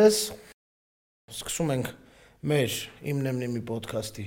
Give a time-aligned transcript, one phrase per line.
[0.00, 0.18] Ձեզ։
[1.28, 1.88] Սկսում ենք
[2.48, 2.74] մեր
[3.10, 4.22] իմնեմնիմի ոդքասթի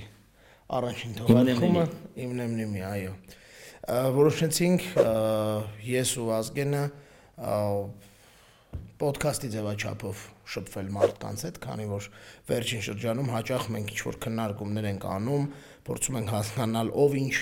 [0.76, 1.82] առաջին թողարկումը,
[2.24, 3.14] իմնեմնիմի, այո։
[4.14, 4.84] Որոշեցինք
[5.88, 6.82] ես ու Ազգենը
[9.02, 10.22] ոդքասթի ձևաչափով
[10.54, 12.08] շփվել մարդկանց հետ, քանի որ
[12.48, 15.46] վերջին շրջանում հաճախ մենք ինչ-որ քննարկումներ ենք անում,
[15.84, 17.34] փորձում ենք հասկանալ ով ինչ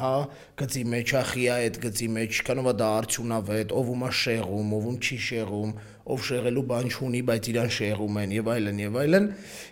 [0.00, 0.12] հա
[0.60, 4.96] գծի մեջ է, խիա այդ գծի մեջ, կանովա դա արդյունավետ, ով ումա շեղում, ով ում
[5.00, 5.74] չի շեղում,
[6.10, 9.28] ով շեղելու բան չունի, բայց իրան շեղում են եւ այլն եւ այլն,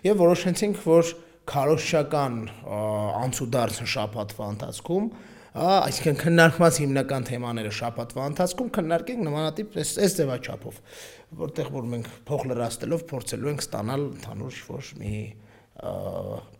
[0.09, 1.11] եւ որոշեցինք, որ
[1.49, 2.35] քարոշչական
[2.69, 5.09] անցուդարձ շապատվա ընթացքում
[5.57, 10.77] այսինքն քննարկված հիմնական թեմաները շաբաթվա ընթացքում քննարկենք նմանատիպ այս այս ձևաչափով,
[11.41, 15.15] որտեղ որ մենք փող լրացնելով փորձելու ենք ստանալ ընդհանուր ինչ-որ մի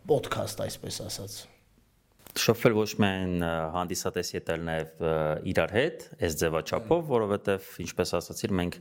[0.09, 1.39] ոդքասթ, այսպես ասած
[2.37, 4.99] շփվել ոչ միայն հանդիսատեսի հետ, այլ նաև
[5.49, 8.77] իրար հետ, այս ձևաչափով, որովհետև ինչպես ասացիր, մենք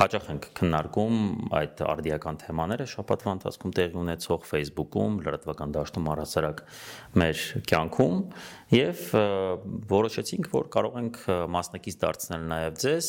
[0.00, 1.20] հաճախ ենք քննարկում
[1.60, 6.64] այդ արդիական թեմաները շաբաթվա ընթացքում տեղի ունեցող Facebook-ում, լրատվական դաշտում առհասարակ
[7.22, 8.18] մեր կյանքում
[8.72, 9.00] եւ
[9.92, 11.18] որոշեցինք, որ կարող ենք
[11.52, 13.08] մասնակից դարձնել նաեւ ձեզ,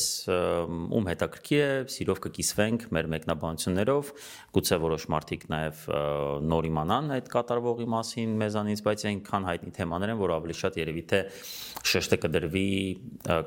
[0.98, 4.10] ում հետաքրքիր է, սիրով կկիսվենք մեր մեկնաբանություններով,
[4.58, 5.84] գուցե որոշ մարդիկ նաեւ
[6.52, 11.04] նոր իմանան այդ կատարվողի մասին մեզանից, բայց այնքան հայտնի թեմաներ են, որ ավելի շատ երևի
[11.14, 11.22] թե
[11.94, 12.68] շեշտը կդրվի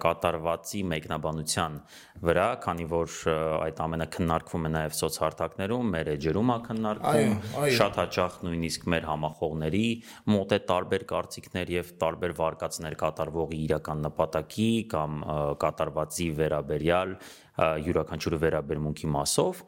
[0.02, 1.78] կատարվածի մեկնաբանության
[2.18, 3.16] վրա, քանի որ
[3.62, 7.36] այդ ամենը քննարկվում է նաև սոցհարթակներում, մեր էջերում է քննարկվում,
[7.78, 9.86] շատ հաճախ նույնիսկ մեր համախոհների
[10.34, 15.20] մոտ է տարբեր կարծիքներ եւ տարբեր վարկածներ կատարվողի իրական նպատակի կամ
[15.66, 17.14] կատարվածի վերաբերյալ
[17.88, 19.64] յուրաքանչյուր վերաբերմունքի մասով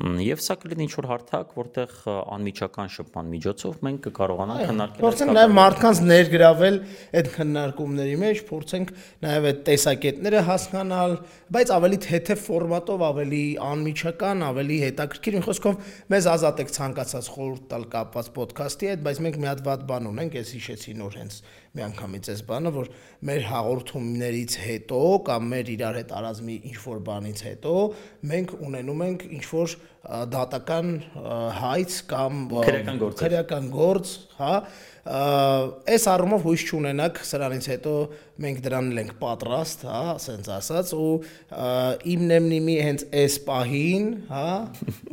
[0.00, 5.52] Եվ սա կլինի ինչ որ հարթակ, որտեղ անմիջական շփման միջոցով մենք կկարողանանք քննարկել։ Փորձենք նաև
[5.58, 6.78] մարդկանց ներգրավել
[7.20, 8.94] այդ քննարկումների մեջ, փորձենք
[9.26, 11.16] նաև այդ տեսակետները հասկանալ,
[11.52, 17.66] բայց ավելի թեթև ֆորմատով, ավելի անմիջական, ավելի հետաքրքիր։ Մի խոսքով մեզ ազատ եք ցանկացած խորհուրդ
[17.76, 21.42] տալ կապված ոդքասթի հետ, բայց մենք մի հատ վատ բան ունենք, ես հիշեցի նոր հենց
[21.78, 22.88] միանգամից այս բանը, որ
[23.28, 27.74] մեր հաղորդումներից հետո կամ մեր իրար հետ արած մի ինչ որ բանից հետո
[28.32, 30.88] մենք ունենում ենք ինչ որ դատական
[31.62, 34.54] հայց կամ քրեական գործ, քրեական գործ, հա,
[35.02, 37.94] այս առումով հույս չունենակ սրանից հետո
[38.42, 41.12] մենք դրան ենք պատրաստ, հա, ասենց ասած ու
[42.16, 44.46] իմնեմնիմի հենց այս պահին, հա,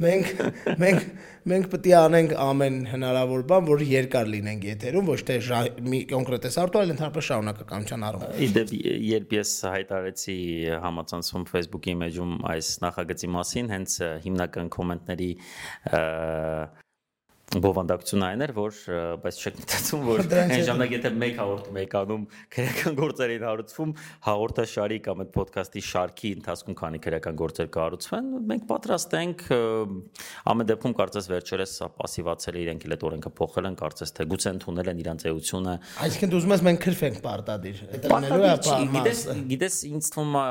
[0.05, 0.33] մենք
[0.81, 1.09] մենք
[1.49, 5.37] մենք պետք է անենք ամեն հնարավոր բան, որ երկար լինենք եթերում, ոչ թե
[5.85, 8.73] մի կոնկրետ արտո, այլ ընդհանրապես շարունակականության առումով։ Իդեպ
[9.09, 10.37] երբ ես հայտարարեցի
[10.83, 13.95] համացանցում Facebook-ի մեջում այս նախագծի մասին, հենց
[14.27, 15.31] հիմնական մոմենտների
[17.49, 18.75] բովանդակցություն այն էր, որ
[19.23, 23.93] բայց չեք մտածում, որ այն ժամանակ եթե մեկ հաղորդում եք անում քրեական գործերին հարուցվում,
[24.27, 29.45] հաղորդաշարի կամ այդ ոդքասթի շարքի ընթացքում քանի քրեական գործեր կառուցվեն, մենք պատրաստ ենք
[30.53, 34.27] ամեն դեպքում կարծես վերջերս սա пассивացել է իրենք էլ այդ օրենքը փոխել են, կարծես թե
[34.29, 35.75] գուցե ընդունել են իրancs էությունը։
[36.05, 40.37] Այսինքն դու ուզում ես մենք քրֆենք պարտադիր։ Դա լինելու է բան։ Գիտես, գիտես ինձ թվում
[40.39, 40.45] է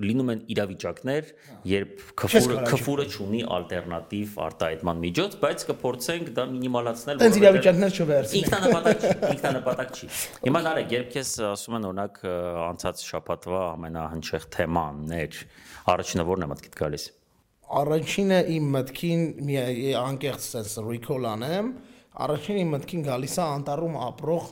[0.00, 1.30] լինում են իրավիճակներ,
[1.68, 9.06] երբ քֆուրը քֆուրը ունի ալտերնատիվ արտահայտման միջոց, բայց կփորձենք դա մինիմալացնել, որովհետեւ իրավիճակներ չվերցնենք։ Ինքնանպատակ
[9.34, 10.08] ինքնանպատակ չի։
[10.46, 12.22] Հիմա նարեկ, երբ քեզ ասում են օրինակ
[12.72, 15.42] անցած շաբաթվա ամենահնչեղ թեմաներ,
[15.92, 17.06] առաջինը ո՞րն է մտքիդ գալիս։
[17.82, 19.60] Առաջինը իմ մտքին մի
[20.02, 21.70] անկեղծ sense recall անեմ,
[22.26, 24.50] առաջինը իմ մտքին գալիս է անտառում ապրող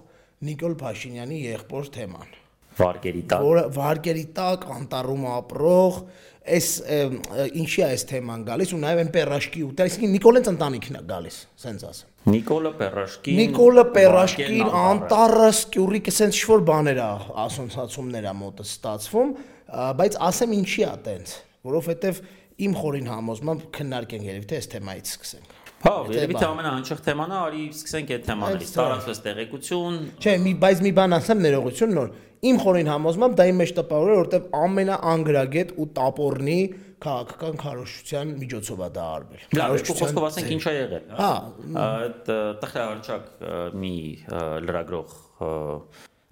[0.49, 2.40] Նիկոլ Փաշինյանի եղբոր թեման
[2.78, 6.00] վարկերի տակ որը վարկերի տակ անտառում ապրող
[6.50, 6.69] այս
[7.60, 11.37] ինչի է այս թեման գալիս ու նաև այն պերաշկի ու այսինքն Նիկոլենց ընտանիքն է գալիս
[11.64, 17.08] սենց ասեմ Նիկոլը Պերաշկին Նիկոլը Պերաշկին անտառը սկյուրիկը սենց ինչ-որ բաներ է
[17.44, 19.32] ասոցիացումներ է մոտը ստացվում
[20.00, 21.34] բայց ասեմ ինչի է տենց
[21.70, 22.20] որովհետև
[22.61, 27.37] իմ խորին համոզմամբ քննարկենք երևի թե այս թեմայից սկսենք Հա, երևի թե ամենահանչող թեման է,
[27.40, 32.58] արի սկսենք այդ թեմաներից։ Տարածվեց տեղեկություն։ Չէ, մի բայց մի բան ասեմ ներողություն նոր իմ
[32.60, 36.60] խորին համոզմամբ դա իմ մեջ տպավորել որովհետև ամենաանգրագետ ու տապորնի
[37.00, 39.44] քաղաքական քարոշչության միջոցով է դա արվել։
[39.90, 41.31] խոսքով ասենք ինչ է եղել։ Հա,
[41.84, 42.31] այդ
[42.64, 43.28] տխրահարճակ
[43.81, 43.94] մի
[44.69, 45.14] լրագրող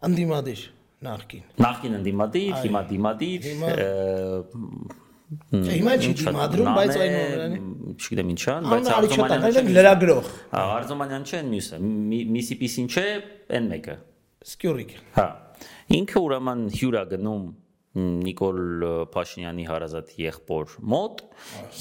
[0.08, 0.64] ընդդիմադիր
[1.08, 3.50] նախքին։ Նախքին ընդդիմադիր, հիմա դիմադիր,
[5.28, 11.80] Չէ, հիմա չի դիմադրում, բայց այնուամենայնիվ չգիտեմ ինչա, բայց Արզումանյանն լրագրող։ Արզումանյան չէ, մյուսը,
[12.32, 13.04] Միսիպիսին չէ,
[13.58, 13.98] այն մեկը։
[14.48, 15.26] Սկյուրիկ։ Հա։
[15.88, 17.48] Ինքը ուրեմն հյուր է գնում
[17.98, 21.22] Նիկոլ Փաշինյանի հարազատ եղբոր մոտ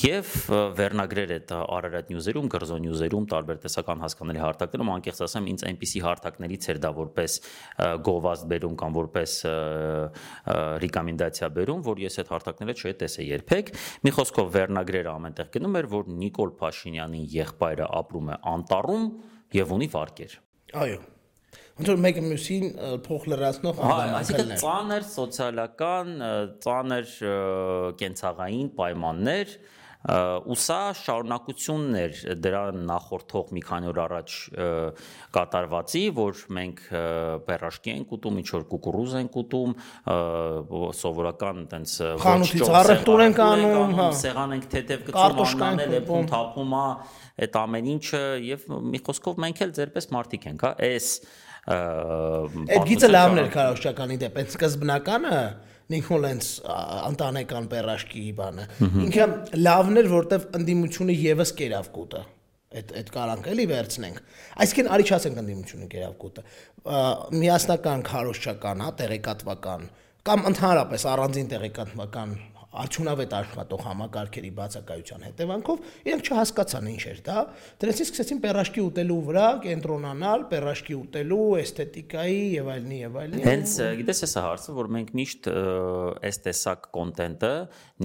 [0.02, 0.30] եւ
[0.78, 6.70] վերնագրեր այդ Արարատ նյուզերում, Գրզո նյուզերում տարբեր տեսական հասկանալի հարթակներում անկեղծ ասեմ ինձ այնպիսի հարթակներից
[6.72, 7.36] էր դա որպես
[8.08, 9.36] գովազդ բերում կամ որպես
[10.88, 13.74] ռեկոմենդացիա բերում, որ ես այդ հարթակները չէի տեսել երբեք։
[14.08, 19.06] Մի խոսքով վերնագրերը ամենտեղ գնում էր, որ Նիկոլ Փաշինյանի եղբայրը ապրում է Անտառում
[19.60, 20.42] եւ ունի վարկեր։
[20.88, 21.06] Այո
[21.78, 22.70] ոնց որ մեկը մյուսին
[23.06, 26.14] փող լրացնող հա, այսինքն ծանր սոցիալական,
[26.64, 27.12] ծանր
[28.02, 29.54] կենցաղային պայմաններ
[30.08, 34.36] ու սա շարունակությունն էր դրա նախորդող մի քանի օր առաջ
[35.36, 36.84] կատարվածի, որ մենք
[37.50, 39.74] բերաշկի ենք ուտում, ինչ որ կուկուրուզ ենք ուտում,
[41.02, 46.78] սովորական այտենց խանութից առևտուր ենք անում, հա, սեղան ենք թեթև գծում, անանել է, փուն թափում
[46.78, 46.86] է,
[47.48, 51.12] այդ ամեն ինչը եւ մի խոսքով մենք էլ ձերպես մարդիկ ենք, հա, այս
[51.68, 55.40] Այդ գիծը լավն էր քարոշչականի դեպ, այդ սկզբնականը
[55.88, 58.66] Նիկոլենս անտանեկան պերաշկի բանը։
[59.08, 59.28] Ինքը
[59.62, 62.24] լավն էր, որտեվ ընդդիմությունը եւս կերավ կուտը
[62.78, 64.18] այդ այդ կարանք էլի վերցնենք
[64.64, 66.44] այսինքն արի չասենք ընդդիմությունը կերավ կուտը
[67.44, 69.86] միասնական քարոշչական հա տեղեկատվական
[70.28, 72.34] կամ ընդհանրապես առանձին տեղեկատվական
[72.84, 77.38] արդյունավետ աշխատող համակարգերի բացակայության հետևանքով իրենք չհասկացան ինչ էր դա
[77.82, 84.24] դրանից սկսեցին պերաշկի ուտելու վրա կենտրոնանալ պերաշկի ուտելու էսթետիկայի եւ այլնի եւ այլնի հենց գիտես
[84.28, 85.50] էսա հարցը որ մենք միշտ
[86.28, 87.54] այս տեսակ կոնտենտը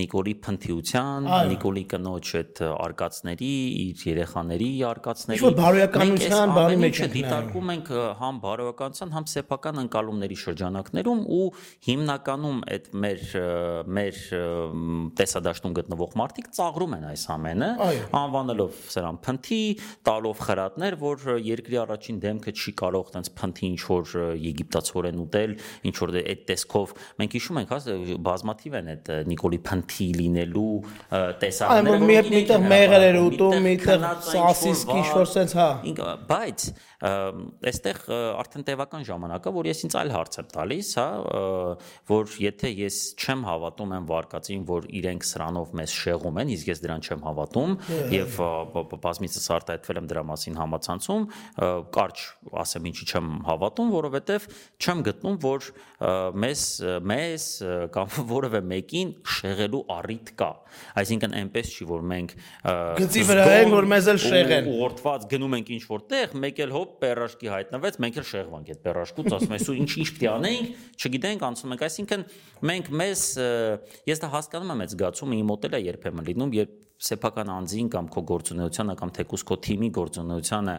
[0.03, 3.53] Նիկոլի փնթիության Նիկոլի կնոջ այդ արկածների
[3.83, 7.91] իր երեխաների արկածների ինչ բարոյականության բանի մեջ ենք դիտարկում ենք
[8.23, 11.47] համ բարոյականության համ սեփական ընկալումների շրջանակներում ու
[11.89, 13.27] հիմնականում այդ մեր
[13.99, 14.23] մեր
[15.19, 17.71] տեսադաշտում գտնվող մարդիկ ծաղրում են այս ամենը,
[18.23, 19.61] անվանելով սրան փնթի,
[20.09, 25.57] տալով խրատներ, որ երկրի առաջին դեմքը չի կարող տենց փնթի ինչ որ եգիպտացորեն ուտել,
[25.93, 27.81] ինչ որ այդ տեսքով մենք հիշում ենք, հա,
[28.29, 30.73] բազմաթիվ են այդ Նիկոլի փնթի լինելու
[31.43, 35.71] տեսակները, որ միտեղ մեղր էր ուտում, միտեղ սասիսկ ինչ որ sense, հա։
[36.33, 36.67] Բայց
[37.03, 38.01] այստեղ
[38.39, 41.07] արդեն տևական ժամանակա, որ ես ինձ այլ հարց եմ տալիս, հա,
[42.13, 46.83] որ եթե ես չեմ հավատում եմ վարկածին, որ իրենք սրանով մեզ շեղում են, իսկ ես
[46.85, 47.75] դրան չեմ հավատում
[48.13, 48.39] եւ
[49.03, 51.27] բազմիցս արտահայտվել եմ դրա մասին համացանցում,
[51.99, 52.23] կարճ
[52.63, 54.49] ասեմ ինչի չեմ հավատում, որովհետեւ
[54.83, 55.69] չեմ գտնում, որ
[56.43, 56.63] մեզ
[57.13, 57.49] մեզ
[57.99, 60.51] կամ որևէ մեկին շեղելու առիթ կա։
[61.03, 62.35] Այսինքն այնպես չի, որ մենք
[63.03, 66.92] գծի վրա ենք, որ մեզ էլ շեղեն։ Ուղղորդված գնում ենք ինչ որտեղ, մեկ էլ հոբ
[67.03, 71.45] պերաշկի հայտնվեց, մենք էլ շեղվանք այդ պերաշկուց, ասում ես, ու ինչ ինչ է անենք, չգիտենք,
[71.49, 72.25] անցնում ենք, այսինքն
[72.73, 73.25] մենք մեզ
[74.13, 77.89] ես դա հասկանում եմ այդ զգացումը, իմ մոտ էլ է երբեմն լինում, երբ սեփական անձին
[77.93, 80.77] կամ քո գործունեությանը կամ թեկուս քո թիմի գործունեությանը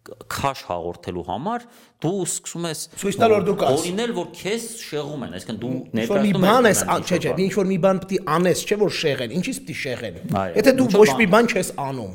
[0.00, 1.64] քաշ հաղորդելու համար
[2.00, 5.72] դու սկսում ես ցույց տալ որ դու կաս օրինել որ քեզ շեղում են այսինքն դու
[5.98, 8.94] ներկայացնում ես մի բան ես չէ չէ ինչ որ մի բան է անես չէ որ
[9.00, 10.18] շեղեն ինչից պետք է շեղեն
[10.56, 12.14] եթե դու ոչ մի բան չես անում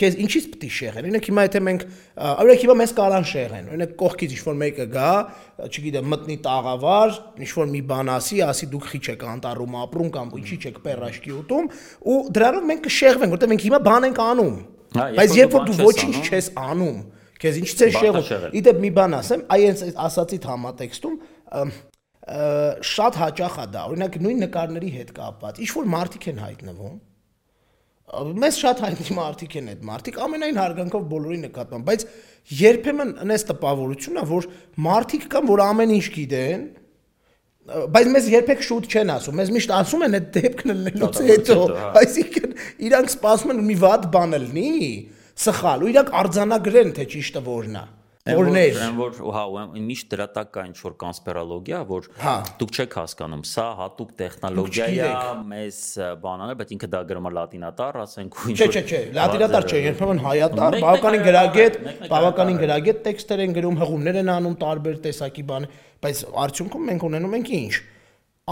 [0.00, 1.82] քեզ ինչից է շեղեն։ Օրինակ հիմա եթե մենք
[2.24, 5.10] օրինակ հիմա մեզ կարան շեղեն։ Օրինակ կողքից ինչ-որ մեկը գա,
[5.68, 7.14] չգիտեմ, մտնի տաղավար,
[7.44, 11.70] ինչ-որ մի բան ասի, ասի դուք խիչ եք անտառում ապրում կամ ինչի չեք պերաշկի ուտում,
[12.10, 14.56] ու դրանով մենք կշեղվենք, որտեղ մենք հիմա բան ենք անում։
[14.94, 16.98] Բայց երբ որ դու ոչինչ չես անում,
[17.44, 21.16] քեզ ինչից է շեղում։ Իդեպ մի բան ասեմ, այ այս ասացիդ համատեքստում
[22.24, 26.94] շատ հաճախ է դա։ Օրինակ նույն նկարների հետ կապված։ Ինչ որ մարդիկ են հայտնվում,
[28.12, 32.02] մեզ շատ հայտնի մարդիկ են այդ մարդիկ ամենայն հարգանքով բոլորի նկատմամբ, բայց
[32.60, 34.48] երբեմն այնպես տպավորություն է, որ
[34.84, 36.66] մարդիկ կան, որ ամեն ինչ գիտեն,
[37.64, 41.58] բայց մեզ երբեք շուտ չեն ասում։ Մեզ միշտ ասում են այդ դեպքն լնելուց հետո,
[42.04, 44.72] այսինքն իրանք սպասում են մի վատ բան լինի,
[45.44, 47.86] սխալ, ու իրանք արձանագրեն թե ճիշտը որն է
[48.24, 49.40] օրներ որ հա
[49.84, 54.86] միշտ դրա տակ կա ինչ որ կոնսպիրոլոգիա որ հա։ դուք չեք հասկանում սա հատուկ տեխնոլոգիա
[54.96, 55.10] է
[55.50, 55.80] մեզ
[56.24, 59.82] բանանը բայց ինքը դա գրում է լատինատար ասենք ու ինչ որ չէ չէ լատինատար չէ
[59.84, 61.78] երբեմն հայատար բավականին գրագետ
[62.14, 65.68] բավականին գրագետ տեքստեր են գրում հղումներ են անում տարբեր տեսակի բան
[66.04, 67.74] բայց արդյունքում մենք ունենում ենք ինչ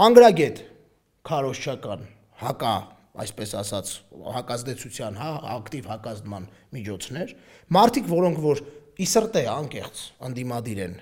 [0.05, 0.63] անգրագետ
[1.33, 2.05] քարոշչական
[2.45, 2.75] հակա
[3.13, 3.89] այսպես ասած
[4.33, 7.33] հակազդեցության, հա, ակտիվ հակազդման միջոցներ,
[7.77, 8.61] մարդիկ, որոնք որ
[8.93, 10.95] ի սրտե անկեղծ անդիմադիր են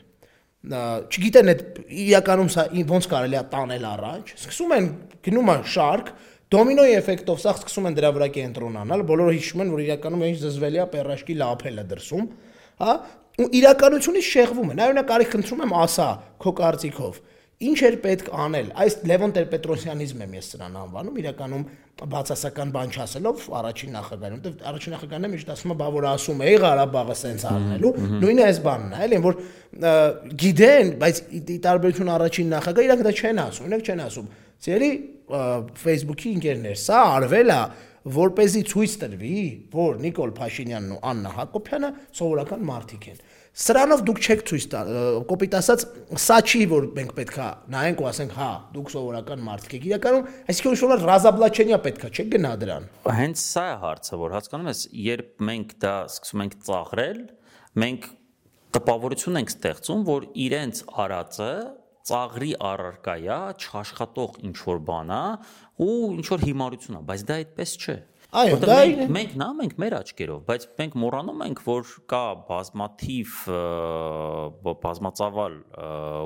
[0.62, 1.62] չգիտեն այդ
[2.05, 4.89] իրականում սա ոնց կարելի է տանել առաջ սկսում են
[5.25, 6.12] գնում են շարք
[6.53, 10.81] դոմինոյի էֆեկտով սա սկսում են դրա վրա կենտրոնանալ բոլորը հիշում են որ իրականում ինչ զզվելի
[10.81, 12.25] է պերաշկի լափելը դրսում
[12.81, 12.95] հա
[13.41, 16.07] ու իրականությունից շեղվում են այո նա կարի խնդրում եմ ասա
[16.43, 17.19] քո կարծիքով
[17.61, 21.65] ինչ էր պետք անել այս Լևոն Տեր-Պետրոսյանիզմ եմ ես սրան անվանում իրականում
[22.01, 26.41] բացասական բան չասելով առաջին նախագահն, որտեղ առաջին նախագահն է միշտ ասում է, բա որ ասում
[26.41, 27.91] է Ղարաբաղը սենց առնելու,
[28.21, 29.37] նույնը այս բանն է, էլի, որ
[30.41, 34.89] գիտեն, բայց ի տարբերություն առաջին նախագահ իրանք դա չեն ասում, իրանք չեն ասում Ձերի
[35.81, 37.61] Facebook-ի ընկերներ, սա արվել է
[38.01, 39.41] որ เป զի ցույց տրվի,
[39.73, 43.19] որ Նիկոլ Փաշինյանն ու Աննա Հակոբյանը սովորական մարդիկ են։
[43.51, 44.81] Սրանով դուք չեք ցույց տա,
[45.27, 45.81] կոպիտ ասած,
[46.24, 50.72] սա չի որ մենք պետքա նայենք ու ասենք, հա, դուք սովորական մարդիկ եք։ Իրականում, այսինքն
[50.72, 52.88] ինչ-որ ռազաբլաչենիա պետքա, չեք գնա դրան։
[53.20, 57.22] Հենց սա է հարցը, որ հասկանում ես, երբ մենք դա սկսում ենք ծաղրել,
[57.84, 58.08] մենք
[58.72, 61.51] տպավորություն ենք ստեղծում, որ իրենց արածը
[62.08, 65.25] ծաղրի առարկայա, չաշխատող ինչ որ բան է
[65.86, 67.98] ու ինչ որ հիմարություն է, բայց դա այդպես չէ։
[68.31, 73.33] Այո, դա մենք, մենք նա մենք մեր աչքերով, բայց մենք մոռանում ենք, որ կա բազմաթիվ
[74.85, 75.57] բազմածավալ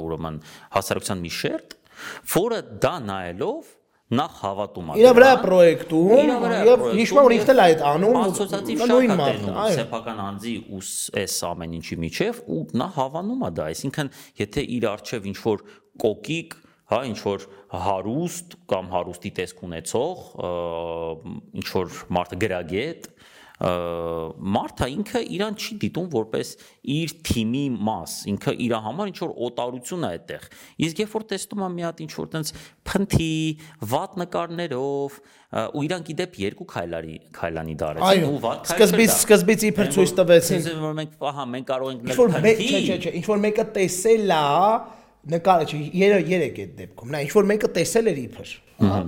[0.05, 0.38] ուրեմն
[0.75, 1.74] հասարակության մի շերտ,
[2.35, 3.74] որը դա նայելով
[4.15, 6.33] նախ հավատում է։ Իրա վրա պրոյեկտում
[6.69, 10.81] եւ հիշում որ ինքն էլ այդ անում ասոցիատիվ շատ է սեփական անձի ու
[11.24, 14.12] այս ամեն ինչի միջև ու նա հավանում է դա, այսինքն
[14.45, 15.65] եթե իր արչեվ ինչ որ
[16.05, 16.55] կոկիկ
[16.91, 17.47] հա ինչ որ
[17.85, 20.25] հարուստ կամ հարուստի տեսք ունեցող
[21.61, 23.09] ինչ որ մարդը գրագետ
[23.55, 26.49] մարդը ինքը իրան չի դիտում որպես
[26.95, 30.47] իր թիմի մաս, ինքը իր համար ինչ որ օտարություն է այդտեղ։
[30.85, 32.51] Իսկ երբ որ տեսնում եմ մի հատ ինչ որ տենց
[32.91, 33.37] փնթի,
[33.95, 35.17] վատ նկարներով,
[35.71, 40.67] ու իրան գիտեպ երկու քայլարի քայլանի դարեցին ու վատ քայլեր։ Սկզբից սկզբից իբր ցույց տվեցին։
[40.83, 42.63] Որ մենք, ահա, մենք կարող ենք նկարել։
[43.15, 44.43] ինչ որ մեկը տեսել է,
[45.34, 45.79] նկարը չի,
[46.32, 48.51] երեք այդ դեպքում։ Նա ինչ որ մեկը տեսել էր իբր։
[48.86, 49.00] Ահա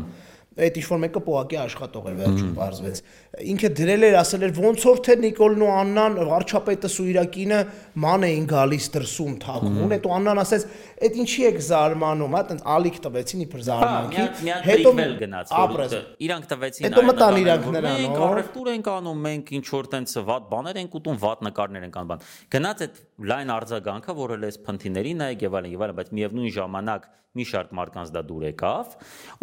[0.57, 3.01] այդ ինչ որ մեկը պոակի աշխատող էր վերջում բարձվեց
[3.37, 7.59] ինքը դրել էր, ասել էր ոնց որ թե Նիկոլն ու Աննան վարչապետը Սուրիրակինը
[8.03, 10.65] ման էին գալիս դրսում թակուն, հետո Աննան ասեց,
[11.07, 15.83] «Էդ ինչի եք զարմանում»։ Հա, տենց ալիք տվեցին իբր հա, զարմանքի։ Հետո մեկ գնաց, որ
[16.27, 20.15] իրանք տվեցին այն։ Հետո մտան իրանք նրան, «Մենք առևտուր ենք անում, մենք ինչ որ տենց
[20.31, 22.25] վատ բաներ ենք ուտում, վատ նկարներ ենք անում»։
[22.57, 27.07] Գնաց այդ լայն արձագանքը, որը լես փնթիների նայեք եւ այլն եւ այլն, բայց միևնույն ժամանակ
[27.37, 28.93] մի շարք մարդկանց դա դուր եկավ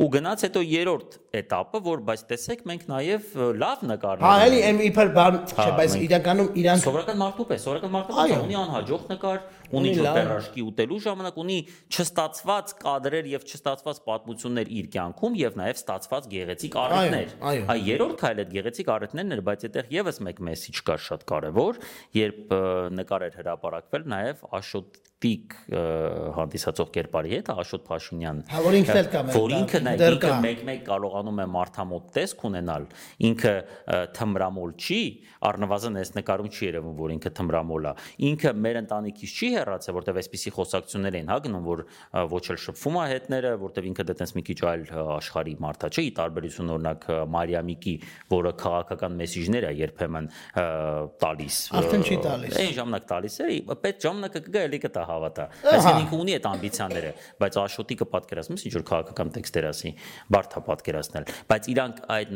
[0.02, 3.28] ու գնաց հետո երրորդ этаպը, որ բայց տեսեք մենք նաեւ
[3.62, 7.92] լավ նկարներ Հա էլի եմ իբր բան չէ բայց իրականում իրանք սովորական մարդու պես սովորական
[7.94, 9.40] մարդու պես ունի անհաջող նկար
[9.74, 11.58] ունի ջոպերաշկի ուտելու ժամանակ ունի
[11.94, 17.34] չստացված կադրեր եւ չստացված պատմություններ իր կյանքում եւ նաեւ ստացված գեղեցիկ առիթներ
[17.74, 21.80] այ երրորդ քայլը գեղեցիկ առիթներն էր բայց այդտեղ եւս մեկ մեսիջ կար շատ կարեւոր
[22.20, 22.54] երբ
[23.00, 25.56] նկար էր հրապարակվել նաեւ Աշոտ տիկ
[26.36, 30.82] հանդիսացող կերպարի հետ Աշոտ Փաշինյան հա որ ինքն էլ կա որ ինքը նա ինքը մեկ-մեկ
[30.88, 32.86] կարողանում է մարդամոտ տեսք ունենալ
[33.28, 33.54] ինքը
[34.18, 35.00] թմրամոլ չի
[35.48, 37.94] առնվազն այս նկարում չի երևում որ ինքը թմրամոլ է
[38.28, 41.82] ինքը մեր ընտանիքից չի հեռացել որտեվ այսպիսի խոսակցություններ են հա գնում որ
[42.34, 46.04] ոչ էլ շփվում է հետները որտեվ ինքը դա տես մի քիչ այլ աշխարհի մարդա չէ
[46.04, 47.94] ի տարբերություն օրինակ Մարիամիկի
[48.34, 50.30] որը քաղաքական մեսիջներ է երբեմն
[51.24, 53.48] տալիս արդեն չի տալիս այն ժամանակ տալիս է
[53.84, 57.12] պետք ժամանակը կգա էլի կտա հավատա այսինքն ինքը ունի այդ ամբիցիաները
[57.44, 59.92] բայց Աշոտի կպատկերացնում ինչ որ քաղաքական տեքստեր ասի
[60.34, 62.34] բարթա պատկերացնել բայց իրանք այդ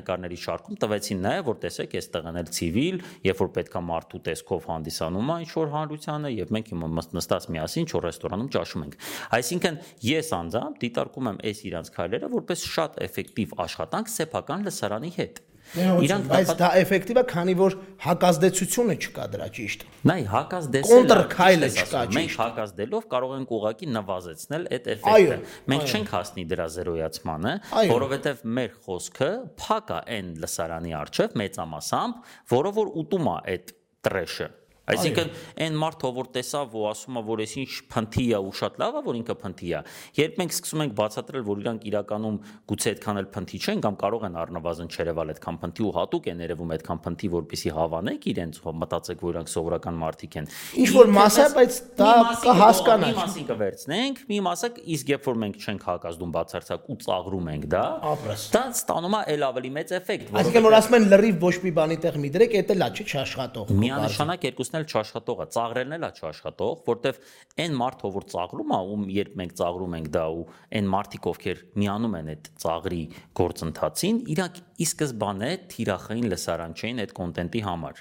[0.00, 3.00] նկարների շարքում տվեցին նաև որ տեսեք այստեղ են էլ ցիվիլ
[3.30, 6.90] երբ որ պետքա մարդու տեսքով հանդիսանում է ինչ որ հանրությանը եւ մենք հիմա
[7.20, 8.98] նստած միասին ինչ որ ռեստորանում ճաշում ենք
[9.40, 9.78] այսինքն
[10.10, 16.28] ես անձամբ դիտարկում եմ այս իրանց քայլերը որպես շատ էֆեկտիվ աշխատանք սեփական լսարանի հետ Իրանք
[16.30, 17.74] բայց դա էֆեկտիվ է, քանի որ
[18.04, 23.90] հակազդեցությունը չկա դրա ճիշտ։ Նայ հակազդեցել կոնտր քայլը չկա ճիշտ։ Մենք հակազդելով կարող ենք ուղակի
[23.94, 25.38] նվազեցնել այդ էֆեկտը։
[25.70, 27.54] Մենք չենք հասնի դրա զերոյացմանը,
[27.94, 29.30] որովհետև մեր խոսքը
[29.62, 32.24] փակ է այն լսարանի արչև մեծամասամբ,
[32.56, 34.48] որը որ ուտում է այդ տրեշը
[34.90, 35.32] Այսինքն
[35.66, 39.02] այն մարդը, որ տեսավ ու ասում է, որ այսինչ փնթի է ու շատ լավ է,
[39.06, 39.82] որ ինքը փնթի է։
[40.20, 42.38] Երբ մենք սկսում ենք բացատրել, որ իրանք իրականում
[42.70, 46.42] գուցե այդքան էլ փնթի չեն կամ կարող են առնվազն չերևալ այդքան փնթի ու հատուկ են
[46.44, 51.46] երևում այդքան փնթի, որպեսի հավանեք իրենց, մտածեք, որ իրանք սովորական մարդիկ են։ Ինչ որ մասը,
[51.60, 56.88] բայց դա կհասկանա։ Մի մասին կվերցնենք, մի մասը իսկ երբ որ մենք չենք հակազդում բացարձակ
[56.90, 57.84] ու ծաղրում ենք դա,
[58.50, 61.98] դա ստանում է ել ավելի մեծ էֆեկտ։ Այսինքն որ ասում են լրիվ ոչ մի բանի
[62.04, 66.10] տեղ մի դրեք, դա լա չի չաշխատող։ Միանշանակ երկուսն էլ չաշխատող է, ծաղրելն էլ է
[66.20, 67.20] չաշխատող, որտեվ
[67.64, 70.44] այն մարդը, որ ծաղրում է, ում երբ մենք ծաղրում ենք դա ու
[70.80, 73.02] այն մարդիկ, ովքեր միանում են այդ ծաղրի
[73.40, 77.98] գործընթացին, իրանք ի սկզբանե թիրախային լսարան չէին այդ կոնտենտի համար։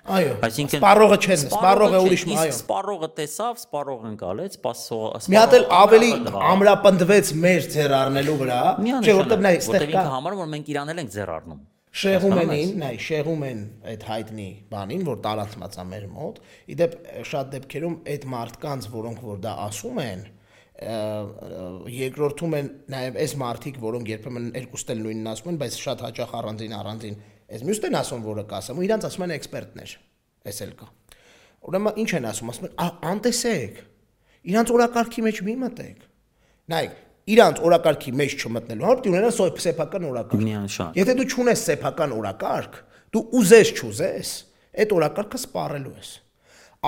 [0.48, 6.12] Այսինքն սպառողը չեն, սպառողը ուրիշ այո։ Սպառողը տեսավ, սպառողը ընկալեց, սպասող։ Մի հատ էլ ավելի
[6.54, 10.72] ամրապնդվեց մեր ձեռ առնելու վրա, չէ՞ որտեղ նա այստեղ կա։ Որտեղ ինքը համար որ մենք
[10.76, 15.78] իրան էլ ենք ձեռ առնում շեղում են նայ, շեղում են այդ հայտնի բանին, որ տարածված
[15.80, 16.42] է մեր մոտ։
[16.76, 16.98] Իդեպ
[17.30, 20.22] շատ դեպքերում այդ մարդկանց, որոնք որ դա ասում են,
[20.80, 26.36] երկրորդում են նաև այս մարդիկ, որոնք երբեմն երկուստ էլ նույնն ասում են, բայց շատ հաճախ
[26.40, 27.18] առանձին առանձին
[27.50, 29.96] այս մյուսն են ասում, որը կասեմ, ու իրանց ասում են էքսպերտներ։
[30.50, 30.88] Էս էլ կա։
[31.70, 32.76] Ուրեմն ինչ են ասում, ասում են
[33.10, 33.80] անտեսեք։
[34.50, 36.06] Իրանց օրակարգի մեջ մի մտեք։
[36.70, 37.00] Նայեք,
[37.34, 42.82] իրանց օրակարգի մեջ չմտնելու համար դու ունենաս սեփական օրակարգ։ Միանշանակ։ Եթե դու չունես սեփական օրակարգ,
[43.14, 44.34] դու ուզես չուզես,
[44.80, 46.12] այդ օրակարգը սպառելու ես։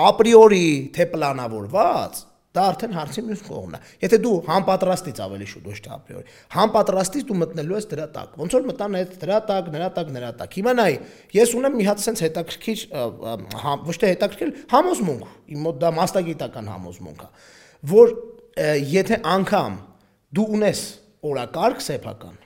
[0.02, 2.20] Ապրիորի թե պլանավորված
[2.52, 7.24] դա արդեն հարցի մյուս կողմն է։ Եթե դու համապատրաստից ավելի շուտ ոչ թե ապրիորի, համապատրաստից
[7.30, 10.58] դու մտնելու ես դրա տակ։ Ոնց որ մտան այդ դրա տակ, նրա տակ, նրա տակ։
[10.58, 10.92] Հիմա նայ,
[11.32, 12.84] ես ունեմ մի հատ sense հետաքրքիր
[13.88, 17.30] ոչ թե հետաքրքիր համոզմունք, իմ մոտ դա մասնագիտական համոզմունք է,
[17.92, 18.14] որ
[18.92, 19.80] եթե անգամ
[20.32, 20.82] դու ունես
[21.28, 22.36] օրակարգ սեփական,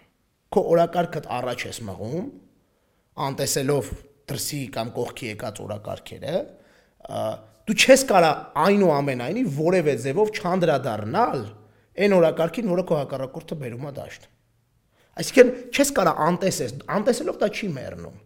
[0.53, 2.27] քո օրակարգդ առաջ ես մղում,
[3.27, 3.91] անտեսելով
[4.27, 6.41] դրսի կամ կողքի եկած օրակարգերը,
[7.67, 8.31] դու չես կարա
[8.67, 11.45] այնուամենայնի որևէ ձևով չանդրադառնալ
[11.97, 14.27] այն օրակարգին, որը քո հակառակորդը բերում է դաշտ։
[15.17, 18.17] Այսինքն չես կարա անտեսես, անտեսելով դա չի մեռնում։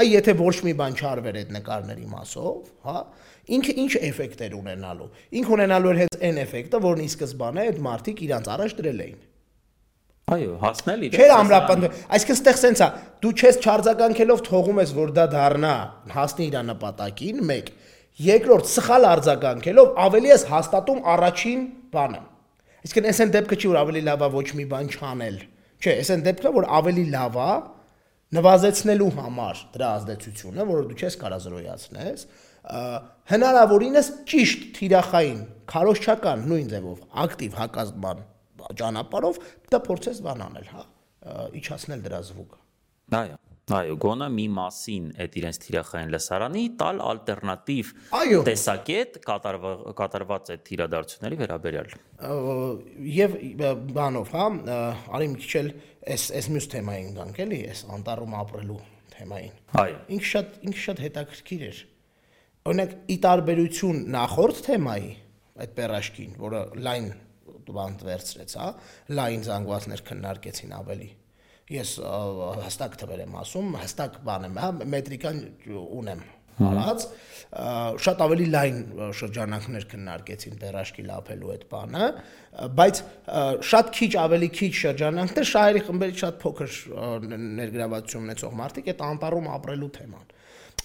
[0.00, 2.98] Այ եթե ոչ մի բան չարվեր այդ նկարների մասով, հա,
[3.56, 5.08] ինքը ինչ էֆեկտեր ունենալու։
[5.40, 9.20] Ինքը ունենալու էր հենց այն էֆեկտը, որն ի սկզբանե այդ մարդիկ իրանց առաջ դրել էին։
[10.30, 12.86] Այո, հասնել իրենց։ Չէր ամրապնդում։ Այսինքն ստեղ սենցա,
[13.24, 15.72] դու չես չարձագանքելով թողում ես, որ դա դառնա
[16.14, 17.72] հասնի իր նպատակին, 1
[18.20, 21.60] Երկրորդ սխալ արձագանքելով ավելի ես հաստատում առաջին
[21.94, 22.18] բանը։
[22.84, 25.38] Իսկն այս են դեպքը չի որ ավելի լավ է ոչ մի բան չանել։
[25.80, 27.52] Չէ, այս են դեպքը որ ավելի լավ է
[28.36, 32.26] նվազեցնելու համար դրա ազդեցությունը, որը դու չես կարա զրոյացնես,
[33.30, 38.24] հնարավորինս ճիշտ թիրախային, քարոշչական նույն ձևով ակտիվ հակազդման
[38.80, 39.38] ճանապարհով
[39.72, 40.82] դա փորձես բանանել, հա,
[41.60, 42.60] իջացնել դրա զվուկը։
[43.20, 43.38] Այո։
[43.70, 47.90] Այո, գոնը մի մասին այդ իրենց թիրախային լսարանի տալ ալտերնատիվ
[48.48, 51.94] տեսակետ կատարված այդ իրադարձությունների վերաբերյալ։
[53.14, 53.36] Եվ
[53.94, 54.48] բանով, հա,
[55.18, 55.70] արի մի քիչ էլ
[56.16, 58.80] այս այս մյուս թեմային գանք էլի, այս անտառում ապրելու
[59.14, 61.80] թեմային։ Այո։ Ինքը շատ ինքը շատ հետաքրքիր էր։
[62.68, 65.12] Օրինակ, ի տարբերություն նախորդ թեմայի,
[65.64, 67.06] այդ պերաշկին, որը լայն
[67.70, 68.66] բան վերցրեց, հա,
[69.16, 71.08] լայն զանգվածներ քննարկեցին ավելի
[71.70, 71.94] ես
[72.66, 75.40] հստակ թվեր եմ ասում, հստակ բան եմ, հա, մետրիկան
[76.00, 76.22] ունեմ
[76.60, 77.04] արած
[78.04, 78.80] շատ ավելի լայն
[79.16, 82.08] շրջանակներ քննարկեցին բերաշկի լափելու այդ բանը,
[82.80, 83.00] բայց
[83.70, 86.76] շատ քիչ ավելի քիչ շրջանակներ շահերի խմբերի շատ փոքր
[87.60, 90.28] ներգրավվածություն ունեցող մարդիկ այդ անտառում ապրելու թեման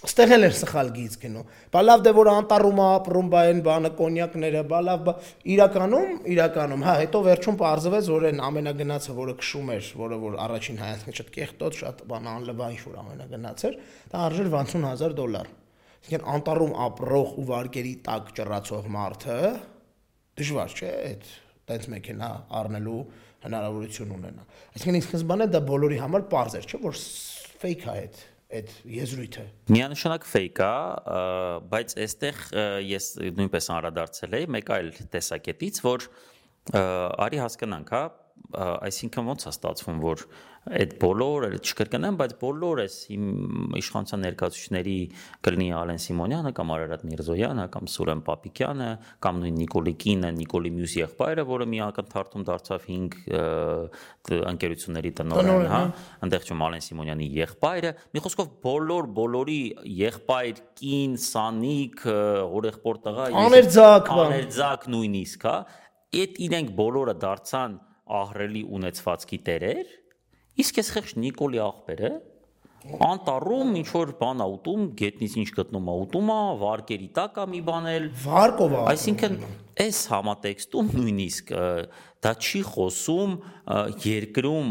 [0.06, 1.42] Ստեղ էլ էր սխալ գից գնու։
[1.74, 5.08] Բա լավ դե որ անտառում ապրում բա այն բանը կոնյակները, բա լավ
[5.56, 10.82] իրականում, իրականում, հա, հետո վերջում parzվեց որ այն ամենագնացը, որը քշում էր, որը որ առաջին
[10.84, 13.80] հայացքից շատ կեղտոտ, շատ բան անլվա ինչ որ ամենագնաց էր,
[14.14, 15.50] դա արժեր 60000 դոլար։
[16.06, 19.40] Այսինքն անտառում ապրող ու վարկերի տակ ճռացող մարդը
[20.38, 21.28] դժվար չէ այդ
[21.66, 22.30] տենց մեքենա
[22.62, 23.00] առնելու
[23.46, 27.00] հնարավորություն ունենա։ Այսինքն ի սկզբանե դա բոլորի համար པարզ էր, չէ՞ որ
[27.64, 28.22] fake է այդ
[28.60, 30.72] այդ եզրույթը։ Միանշանակ fake է,
[31.72, 32.42] բայց այստեղ
[32.90, 36.08] ես նույնպես անդրադարձել եի մեկ այլ տեսակետից, որ
[37.26, 38.04] արի հասկանանք, հա,
[38.54, 40.26] այսինքն ո՞նց է ստացվում, որ
[40.66, 42.94] այդ բոլոր, չկրկնեմ, բայց բոլոր էս
[43.80, 44.96] իշխանության ներկայացուցիչների
[45.46, 48.90] կլինի Ալեն Սիմոնյանը կամ Արարատ Միրզոյանը կամ Սուրեն Պապիկյանը
[49.26, 53.18] կամ նույն Նիկոլի կինը, Նիկոլի մյուս եղբայրը, որը մի ակնթարթում դարձավ 5
[54.56, 55.82] ընկերությունների տնօրեն, հա,
[56.26, 59.62] այնտեղ չում Ալեն Սիմոնյանի եղբայրը, մի խոսքով բոլոր բոլորի
[60.02, 62.06] եղբայր, կին, սանիկ,
[62.58, 65.58] օրեղբոր տղա, աներձակ, աներձակ նույնիսկ, հա,
[66.16, 69.92] այդ իրենք բոլորը դարձան ահրելի ունեցվածքի տերեր,
[70.66, 72.12] իսկ այս խեղճ Նիկոլի աղբերը
[72.86, 77.46] անտառում ինչ որ բան ա ուտում, գետնից ինչ գտնում ա ուտում ա, վարկերի տակ ա
[77.50, 79.38] մի բանել։ Վարկով ա։ Այսինքն
[79.86, 81.50] այս համատեքստում նույնիսկ
[82.26, 83.34] դա չի խոսում
[84.06, 84.70] երկրում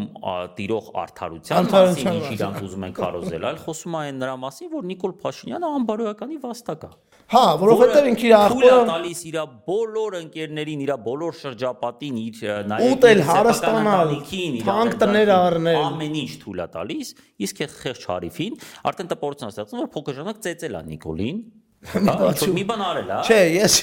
[0.58, 5.14] տիրող արդարության մասին, ինչ իրանք ուզում են կարոզել, այլ խոսում է նրա մասին, որ Նիկոլ
[5.24, 6.92] Փաշինյանը անբարոյականի վաստակ է։
[7.32, 13.22] Հա, որովհետև ինքը իր աղբորը տալիս իր բոլոր ընկերներին, իր բոլոր շրջապատին, իր նաև ուտել,
[13.30, 14.12] հարստանալ,
[14.68, 17.12] թանկ տներ առնել, ամեն ինչ թույլ է տալիս,
[17.48, 18.58] իսկ այդ խեղճ հարիֆին
[18.92, 21.40] արդեն տպորություն է ստեղծում, որ փոքր ժամանակ ծեծել է Նիկոլին,
[22.56, 23.74] մի բան արել, հա։ Չէ, ես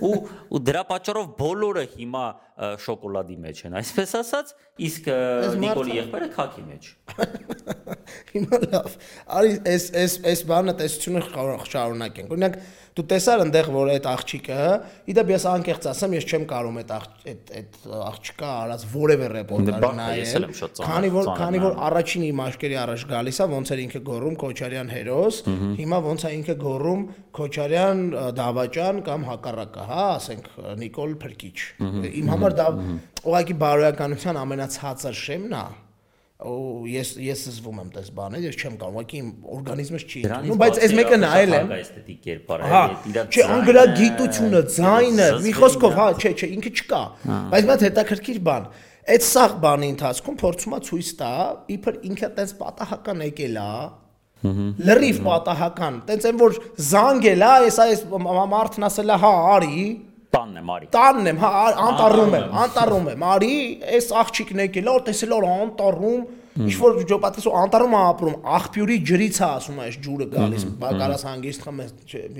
[0.00, 0.14] ու
[0.56, 2.22] ու դրա պատճառով բոլորը հիմա
[2.60, 4.50] շոկոլադի մեջ են, այսպես ասած,
[4.88, 5.08] իսկ
[5.62, 6.90] Նիկոլի եղբայրը քաքի մեջ։
[8.34, 8.96] Հիմա լավ։
[9.38, 11.22] Արի այս այս այս բանը տեսությունը
[11.70, 12.58] շարունակենք։ Օրինակ
[13.00, 14.62] դու տեսար այնտեղ որ այդ աղջիկը,
[15.12, 16.90] իդեպ ես անկեղծ ասեմ, ես չեմ կարող այդ
[17.30, 20.46] այդ այդ աղջիկա արած որևէ ռեպորտաժ նայել։
[20.80, 24.90] Քանի որ քանի որ առաջին իմ աշկերի առաջ գալիս է, ոնց էր ինքը գոռում Քոչարյան
[24.90, 25.40] հերոս,
[25.80, 27.04] հիմա ոնց է ինքը գոռում
[27.40, 28.02] Քոչարյան
[28.40, 31.58] դավաճան կամ հակառակը, հա, ասենք Նիկոլ Փրկիչ։
[32.20, 32.66] Իմ համար դա
[33.20, 35.64] ուղղակի բարոյականության ամենացածր շեմն է
[36.40, 39.18] ու ես ես զվում եմ դες բաներ, ես չեմ կարող, ուղղակի
[39.56, 42.80] օրգանիզմս չի ընդունում, բայց այս մեկը նայել եմ։ Էսթետիկ կերպար Հա,
[43.28, 47.02] չէ, անգլագիտությունը, ձայնը, մի խոսքով, հա, չէ, չէ, ինքը չկա։
[47.52, 48.68] Բայց մատ հետաքրքիր բան։
[49.10, 51.32] Այդ սաղ բանի ընթացքում փորձում է ցույց տա,
[51.76, 53.70] իբր ինքը տես պատահական եկել է,
[54.40, 56.54] լրիվ պատահական, տենց այն որ
[56.90, 58.04] զանգել է, այս այս
[58.54, 59.82] մարդն ասել է, հա, արի,
[60.40, 61.50] տանն եմ արի։ տանն եմ, հա,
[61.84, 63.54] անտառում եմ, անտառում եմ, արի,
[63.96, 66.28] այս աղջիկն եկել է, որ տեսել որ անտառում
[66.60, 71.22] ինչ որ ջոպատես ու անտառում է ապրում, աղբյուրի ջրից է ասում այս ջուրը գալիս, կարաս
[71.28, 71.92] հանգիստ խմես,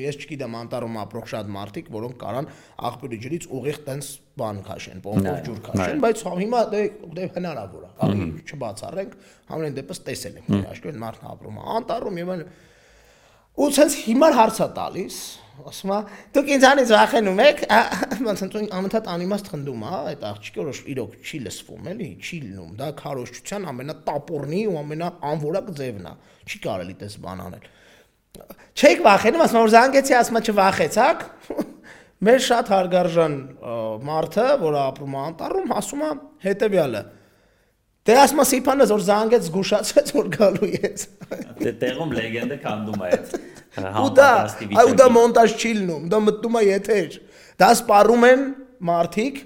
[0.03, 2.49] ես չգիտեմ անտառում ապրող շատ մարդիկ, որոնք կարան
[2.91, 4.09] աղբյուրի ջրից ուղիղ տենց
[4.41, 6.83] բան քաշեն, պոմպով ջուր քաշեն, բայց հիմա դե
[7.21, 9.15] դե հնարավոր է, արի չբացառենք,
[9.51, 12.51] համենայն դեպս տեսել ենք, աշկերտ մարդն ապրում է անտառում եւ այլն
[13.61, 15.17] ու ցենց հիմար հարցա տալիս
[15.70, 15.99] ասում է
[16.37, 17.62] դուք ինձանից վախենում եք
[18.27, 22.73] ոնց ընդ անընդհատ անիմաստ խնդում է այդ աղջիկը որ իրոք չի լսվում էլի չի լինում
[22.81, 26.14] դա քարոշչության ամենատապորնի ու ամենաանվորակ ձևն է
[26.51, 27.68] չի կարելի դες բան անել
[28.81, 31.25] չեք վախենում ասում որ զանգեցի ասում չվախեցաք
[32.20, 33.35] մեր շատ հարգարժան
[34.07, 36.11] մարդը որ ապրում է անտառում ասում է
[36.44, 37.03] հետեւյալը
[38.09, 41.03] Դե ասма Սիփանը որ զանգեց զգուշացեց որ գալու ես։
[41.61, 43.35] Դե տեղում լեգենդը կանդում է այդ։
[44.01, 44.29] Ու դա,
[44.81, 47.19] այ ու դա մոնտաժ չի լինում, դա մտնում է եթեր։
[47.61, 48.47] Դա սպառում են
[48.91, 49.41] մարդիկ,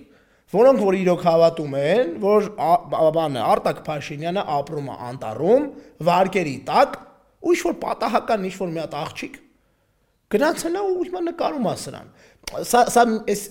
[0.54, 2.48] որոնք որ իրոք հավատում են, որ
[3.18, 5.66] բանը Արտակ Փաշինյանը ապրում է անտառում,
[6.08, 7.00] վարկերի տակ,
[7.44, 9.40] ու ինչ որ պատահական ինչ որ մի հատ աղջիկ
[10.34, 12.06] գնացել է ու հիմա նկարում է սրան
[12.52, 13.04] սա սա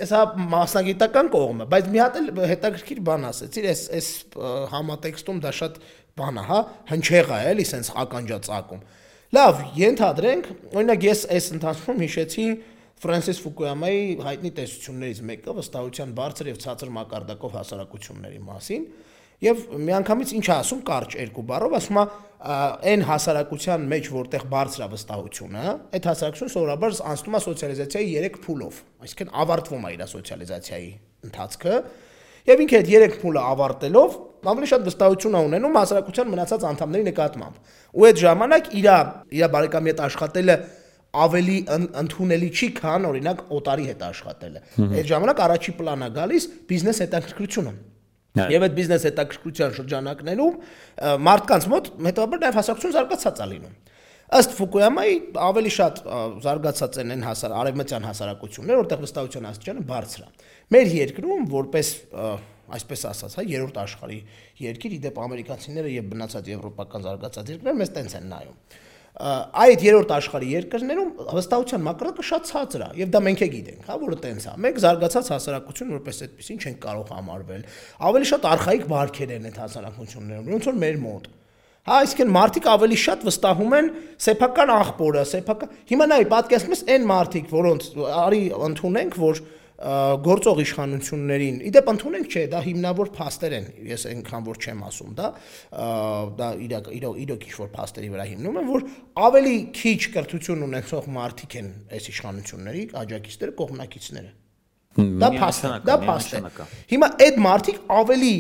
[0.10, 0.22] սա
[0.54, 4.10] մասնագիտական կողմը, բայց մի հատ էլ հետաքրքիր բան ասեցիր, այս այս
[4.74, 5.80] համատեքստում դա շատ
[6.20, 6.60] բան է, հա,
[6.92, 8.84] հնչեղ է, էլի, սենց ականջածակում։
[9.34, 12.48] Լավ, ենթադրենք, օրինակ ես այս ընթացքում հիշեցի
[13.04, 18.86] Ֆրանսիս Ֆուկույամայի հայտնի տեսություններից մեկը վստահության բարձր եւ ցածր մակարդակով հասարակությունների մասին,
[19.44, 22.04] Եվ միանգամից ինչ ասում կարճ երկու բառով, ասում է
[22.44, 25.64] այն հասարակության մեջ, որտեղ բարձր է վստահությունը,
[25.96, 30.90] այդ հասարակությունը սովորաբար անցնում է սոցիալիզացիայի 3 փուլով, այսինքն ավարտվում է իր սոցիալիզացիայի
[31.28, 31.78] ընթացքը,
[32.52, 37.72] եւ ինքը այդ 3 փուլը ավարտելով ավելի շատ վստահություն է ունենում հասարակության մնացած անդամների նկատմամբ։
[37.96, 38.90] Ու այդ ժամանակ իր
[39.40, 40.58] իր բարեկամի հետ աշխատելը
[41.24, 41.58] ավելի
[42.04, 47.74] ընդունելի չի, քան օրինակ օտարի հետ աշխատելը։ Այդ ժամանակ առաջի պլանա գալիս բիզնես հետաքրքրությունը
[48.34, 50.56] Եվ այդ բիզնես հետաքրքրության շրջանակներում
[51.28, 53.76] մարդկանց մոտ հետաբար նաև հասարակություն զարգացած է լինում։
[54.34, 56.00] Ըստ Ֆուկույամայի ավելի շատ
[56.42, 60.30] զարգացած են են հասար արևմտյան հասարակությունները, որտեղ վստահության աստիճանը բարձր է։
[60.74, 61.92] Մեր երկրում որպես
[62.74, 64.20] այսպես ասած, հա, երրորդ աշխարհի
[64.64, 68.58] երկիր, իդեպ ամերիկացիները եւ բնացած եվրոպական զարգացած երկրները մեզ տենց են նայում
[69.14, 73.98] այդ երրորդ աշխարհի երկրներում վստահության մակարդակը շատ ցածր է եւ դա մենք է գիտենք, հա,
[74.02, 77.64] որը տենց է։ Մեկ զարգացած հասարակություն որպես այդպեսին չեն կարող համարվել։
[78.10, 81.30] Ավելի շատ արխայիկ բարքեր են այդ հասարակություններում, ոնց որ մեր մոտ։
[81.84, 83.88] Հա, այսինքն մարդիկ ավելի շատ վստահում են
[84.24, 87.90] սեփական աղբորը, սեփական։ Հիմա նայ պատկերացնես այն մարդիկ, որոնց
[88.24, 89.42] արի ընդունենք, որ
[89.84, 95.32] գործող իշխանություններին։ Իդեպ ընդունենք չէ, դա հիմնավոր փաստեր են, ես այնքան որ չեմ ասում, դա
[96.40, 96.88] դա իրոք
[97.24, 98.86] իրոք ինչ որ փաստերի վրա հիմնում են, որ
[99.28, 101.70] ավելի քիչ կրթություն ունեցող մարդիկ են
[102.00, 104.32] այս իշխանությունների աջակիցները, կողմնակիցները։
[104.94, 106.42] Դա փաստ է, դա փաստ է։
[106.94, 108.36] Հիմա այդ մարդիկ ավելի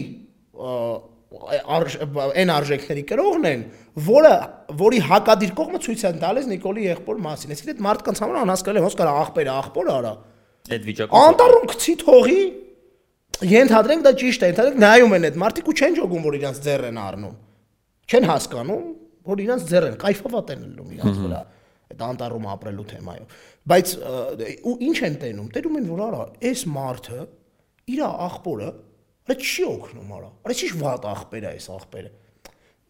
[1.33, 3.63] այն արժեքների կրողն են,
[4.05, 4.33] որը
[4.79, 8.97] որի հակադիր կողմը ցույց են տալիս Նիկոլի եղբոր մասին։ Այսինքն այդ մարդկանց համար անհասկանալի ոնց
[8.99, 10.13] կարա աղբերը աղբոր արա,
[10.71, 12.41] Այդ վիճակում անտառում գցի թողի
[13.43, 16.85] ենթադրենք դա ճիշտ է, ենթադրենք նայում են այդ մարդիկ ու չեն ճոգում, որ իրանց ձեռ
[16.87, 17.35] են առնում։
[18.13, 18.85] Չեն հասկանում,
[19.27, 21.41] որ իրանց ձեռ են кайֆավատ են լինում իրանց վրա
[21.93, 23.37] այդ անտառում ապրելու թեմայով։
[23.73, 23.93] Բայց
[24.63, 27.19] ու ինչ են տենում։ Տենում են, որ արա, այս մարդը
[27.93, 28.69] իր աղբորը
[29.23, 32.11] հա չի օգնում արա։ Արա ի՞նչ վատ աղբեր է այս աղբերը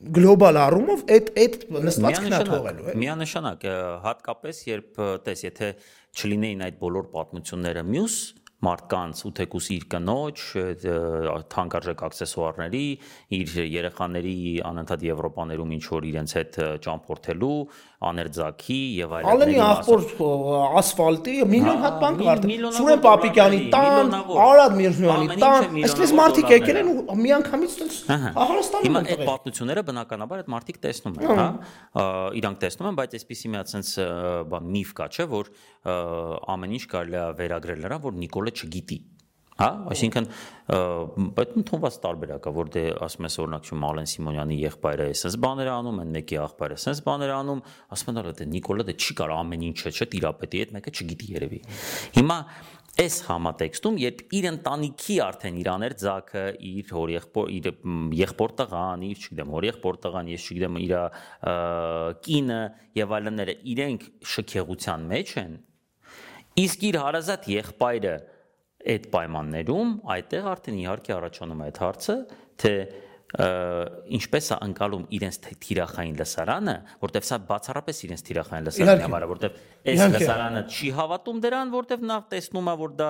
[0.04, 1.54] գլոբալ առումով այդ այդ
[1.86, 3.62] նստվածքն է թողելու է։ Միանշանակ,
[4.04, 5.70] հատկապես երբ տես, եթե
[6.13, 8.17] չլինեին այդ բոլոր պատմությունները մյուս
[8.63, 10.43] մարդկանց ու թեկուս իր կնոջ
[11.54, 12.86] թանկարժեք աքսեսուարների,
[13.38, 14.36] իր երեխաների
[14.69, 17.58] անընդհատ Եվրոպաներում ինչ որ իրենց հետ ճամփորդելու,
[18.04, 20.02] աներձակի եւ այլն։ Ալենի ախոր
[20.80, 26.91] ասֆալտի միլիոն հատ բան կվարտի։ Սուրեն Պապիկյանի տան, Արադ Միրզոյանի տան, այսպես մարդիկ եկել են
[26.93, 31.47] ու միանգամից տես ահարստանում են։ Հիմա այդ պատմությունները բնականաբար այդ մարդիկ տեսնում են, հա։
[32.43, 34.08] Իրանք տեսնում են, բայց այսպեսի մի հատ sense
[34.52, 35.52] բան միֆ կա, չէ, որ
[36.54, 39.00] ամեն ինչ կարելի է վերագրել նրան, որ Նիկոլը չգիտի
[39.54, 40.28] Հա, այսինքն
[40.74, 46.00] այդ ընդունված տարբերակա, որ դե ասում ես օրինակ շու Մալեն Սիմոնյանի եղբայրը էսես բաներ անում,
[46.04, 47.62] են մեկի եղբայրը էսես բաներ անում,
[47.94, 51.60] ասում են դե Նիկոլը դե չի կարող ամեն ինչը, չէ, տիրապետի հետ մեկը չգիտի երևի։
[52.18, 52.38] Հիմա
[53.04, 57.70] այս համատեքստում, երբ իր ընտանիքի արդեն իրաներ ցակը, իր հոր եղբոր, իր
[58.20, 60.94] եղբոր տղան, իր չգիտեմ, հոր եղբոր տղան, ես չգիտեմ, իր
[62.28, 62.60] կինը
[63.02, 65.58] եւ այլնները իրենք շքեղության մեջ են,
[66.63, 68.13] իսկ իր հարազատ եղբայրը
[68.84, 72.15] այդ պայմաններում այդտեղ արդեն իհարկե առաջանում է այդ հարցը,
[72.63, 72.74] թե
[73.34, 79.56] ինչպես է անցալում իրենց թիրախային լսարանը, որտեվ սա բացառապես իրենց թիրախային լսարանի համար է, որտեվ
[79.84, 83.10] այս լսարանը չի հավատում դրան, որտեվ նա տեսնում է, որ դա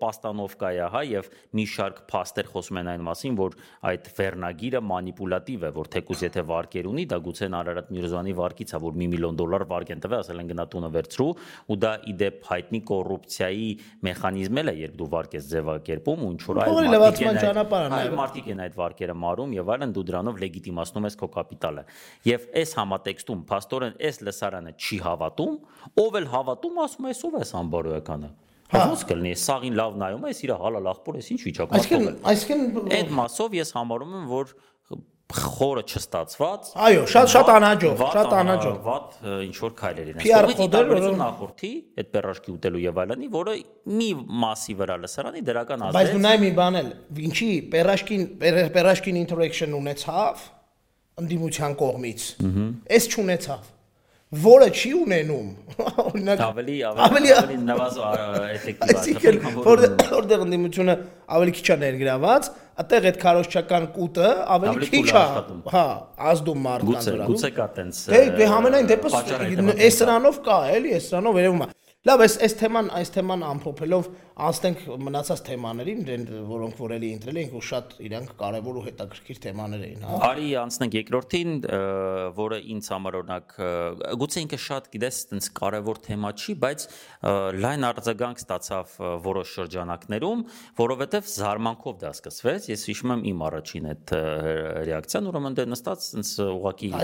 [0.00, 1.28] պաստանովկա է, հա, եւ
[1.60, 3.56] մի շարք փաստեր խոսում են այն մասին, որ
[3.90, 8.80] այդ վերնագիրը մանիպուլատիվ է, որ թեկուզ եթե վարկեր ունի, դա գուցե Արարատ Միրզոյանի վարկից է,
[8.80, 11.30] որ 1 միլիոն դոլար վարկ են տվել, ասել են գնա տունը վերցրու,
[11.70, 13.68] ու դա իդեպ հայտնի կոռուպցիայի
[14.06, 16.60] մեխանիզմ է, երբ դու վարկ ես ձևակերպում, ու ինչ որ
[18.00, 21.82] այլ մարդիկ են այդ վարկերը վարկերը մարում եւ այլն դու դրանով լեգիտիմացնում ես քո կապիտալը։
[22.28, 25.54] Եվ այս համատեքստում փաստորեն այս լսարանը չի հավատում,
[26.00, 28.30] ով էլ հավատում, ասում է, ով է ամբարոյականը։
[28.70, 32.18] Հա ոնց կլինի, սաղին լավ նայում է, իր հալալ աղբոր է, ինչ վիճակում է։ Այսինքն,
[32.30, 34.52] այսինքն այդ մասով ես համարում եմ, որ
[35.36, 39.16] խորը չստացված։ Այո, շատ շատ անհաջող, շատ անհաջող։ Վատ
[39.46, 43.56] ինչ որ քայլեր իրեն։ PR խոդեր նախորդի այդ պերաշկի ուտելու եւ այլնի, որը
[44.00, 44.08] մի
[44.44, 46.88] մասի վրա լսարանի դրական ազդեց։ Բայց նայ մի բան էլ,
[47.30, 48.24] ինչի պերաշկին
[48.76, 50.48] պերաշկին interaction ունեցավ
[51.20, 52.26] ընդդիմության կողմից։
[52.96, 53.76] Այս չունեցավ
[54.30, 55.46] որը չի ունենում
[56.06, 57.96] օրինակ ավելի ավելի ավելի նվազ
[58.54, 59.32] էֆեկտիվ է
[59.66, 60.94] որտեղ ընդդիմությունը
[61.34, 62.50] ավելի քիչ է ներգրաված
[62.84, 65.24] այդտեղ այդ քարոշչական կուտը ավելի քիչ է
[65.74, 65.84] հա
[66.30, 69.18] ազդում մարդկանց վրա գուցե կա տենց դե դե համենայն դեպս
[69.74, 71.70] այս սրանով կա էլի այս սրանով երևում է
[72.08, 74.06] Լավ, այս այս թեման, այս թեման ամփոփելով
[74.40, 79.82] անցնենք մնացած թեմաներին, որոնք որ էլի ընտրել ենք ու շատ իրանք կարևոր ու հետաքրքիր թեմաներ
[79.84, 81.52] էին, հա։ Արի անցնենք երկրորդին,
[82.38, 83.52] որը ինձ համար օրինակ
[84.22, 86.86] գուցե ինքը շատ գիտես, տենց կարևոր թեմա չի, բայց
[87.60, 88.96] լայն արձագանք ստացավ
[89.28, 90.44] որոշ շրջանակներում,
[90.80, 94.14] որովհետև զարմանքով դա սկսվեց։ Ես հիշում եմ իմ առաջին այդ
[94.88, 96.94] ռեակցիան, ուրեմն դե նստած տենց ուղակի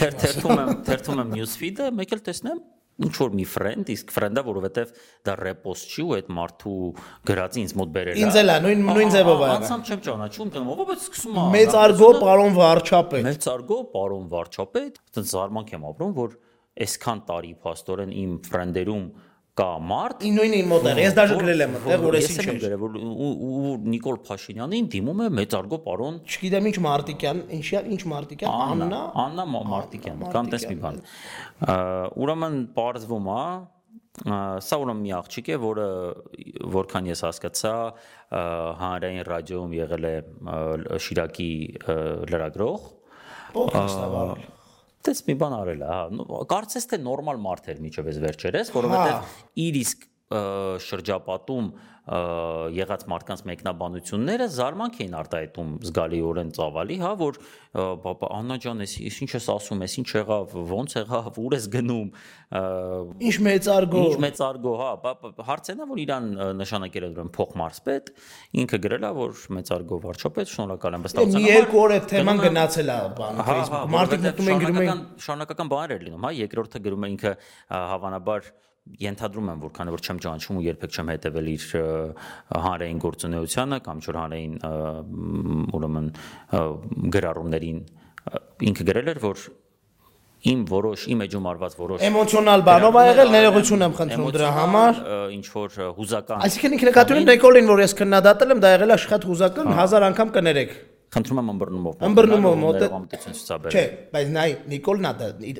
[0.00, 2.64] թերթում եմ, թերթում եմ news feed-ը, մեկ էլ տեսնեմ
[2.96, 4.92] ինչ որ մի ֆրենդ, իսկ ֆրենդը, որովհետև
[5.26, 6.76] դա ռեպոստ չի ու այդ մարդու
[7.28, 10.52] գրածի ինձ մոտ բերել է։ Ինձ էլ է, նույն նույն ձևով է։ Անցամ չեմ ճանաչում,
[10.56, 16.14] դեմ ով բայց սկսում է։ Մեծարգո պարոն վարչապետ։ Մեծարգո պարոն վարչապետ, այդպես զարմանք եմ ապրում,
[16.16, 16.36] որ
[16.86, 19.04] այսքան տարի փաստորեն իմ ֆրենդերում
[19.56, 22.96] կա մարդ նույն իմ մոդել ես դաժե գրել եմ այդտեղ որ ես ինչ գրել որ
[23.00, 29.46] ու Նիկոլ Փաշինյանին դիմում է մեծարգո պարոն չգիտեմ ինչ Մարտիկյան ինչի ինչ Մարտիկյան Աննա Աննա
[29.70, 31.00] Մարտիկյան կամ տես մի բան
[32.26, 33.46] ուրեմն բարձվում է
[34.66, 35.88] սա ուրեմն մի աղջիկ է որը
[36.76, 37.72] որքան ես հասկացա
[38.82, 40.14] հանրային ռադիոում եղել է
[41.06, 41.50] Շիրակի
[42.32, 42.92] լրագրող
[43.56, 44.55] Փոխստավարել
[45.06, 49.34] Դες մի բան արել է, հա։ Կարծես թե նորմալ մարդ էր միջովես վերջերես, որովհետև
[49.66, 50.06] իր իսկ
[50.86, 51.68] շրջապատում
[52.06, 57.38] եղած մարդկանց մեկնաբանությունները զարմանք էին արտահայտում զգալիորեն ծավալի, հա, որ
[57.76, 62.12] Աննա ջան, ես ինչ ես ասում, ես ինչ եղավ, ոնց եղավ, ուր ես գնում։
[63.26, 64.90] Ինչ մեծարգո։ Ինչ մեծարգո, հա,
[65.50, 66.30] հարցն է, որ իրան
[66.62, 68.12] նշանակել է դրան փոխմարսպետ,
[68.62, 72.42] ինքը գրել է, որ մեծարգո վարչապետ, շնորհակալ եմ վստահության համար։ Մի երկու օր այդ թեման
[72.46, 76.82] գնացել է բան Facebook։ Մարդիկ մտնում են գրում են շարունակական բաներ էր լինում, հա, երկրորդը
[76.86, 77.34] գրում է ինքը
[77.76, 78.50] հավանաբար
[79.02, 81.66] ենթադրում եմ, որ քանի որ չեմ ճանաչում ու երբեք չեմ հետևել իր
[82.66, 84.56] հանրային գործունեությանը կամ չոր հանրային
[85.76, 86.10] ուրեմն
[87.16, 87.80] գրառումներին
[88.70, 89.46] ինքը գրել էր, որ
[90.46, 95.00] իմ որոշ իմ էջում արված որոշ էմոցիոնալ բանով ա եղել ներողություն եմ խնդրում դրա համար
[95.36, 99.26] ինչ որ հուզական այսինքն ինքը նկատում Նիկոլին որ ես քննադատել եմ դա եղել է շատ
[99.30, 100.76] հուզական հազար անգամ կներեք
[101.16, 102.86] խնդրում եմ ըմբռնումով ըմբռնումով մոտ
[103.72, 105.10] չէ բայց նայ Նիկոլն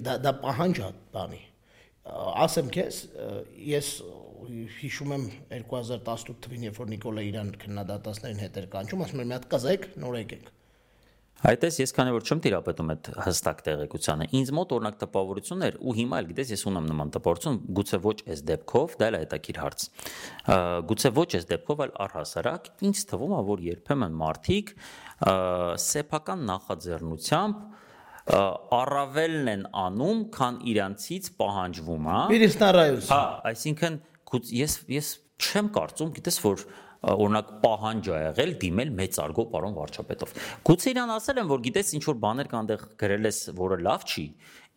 [0.07, 1.43] դա դա պահանջ է բանի
[2.07, 2.99] ասեմ քեզ,
[3.67, 3.89] ես
[4.81, 9.37] հիշում եմ 2018 թվին, երբ որ Նիկոլը իրան քննադատածներին հետ էր կանչում, ասում էր մի
[9.37, 10.53] հատ կզեք, նոր եկեք։
[11.47, 16.21] Այդպես ես քանի որ չեմ տիրապետում այդ հստակ տեղեկությանը, ինձ մոտ օրինակ տպավորություններ ու հիմա
[16.23, 19.85] էլ գիտես ես ունեմ նման տպավորություն, գուցե ոչ այս դեպքով, դա էլ հետաքրիր հարց։
[20.89, 24.73] Գուցե ոչ այս դեպքով, այլ առհասարակ ինձ թվում է, որ երբեմն մարդիկ
[25.87, 27.76] սեփական նախաձեռնությամբ
[28.27, 33.21] առավելն են անում, քան իրանցից պահանջվում, հա։ Իրիստարայус։ Հա,
[33.53, 34.01] այսինքն
[34.57, 36.65] ես ես չեմ կարծում, գիտես որ
[37.07, 40.33] օրինակ պահանջ ա եղել դիմել մեծարգո պարոն վարչապետով։
[40.67, 44.07] Գուցե իրան ասել են, որ գիտես ինչ որ բաներ կան դեղ գրել ես, որը լավ
[44.11, 44.25] չի,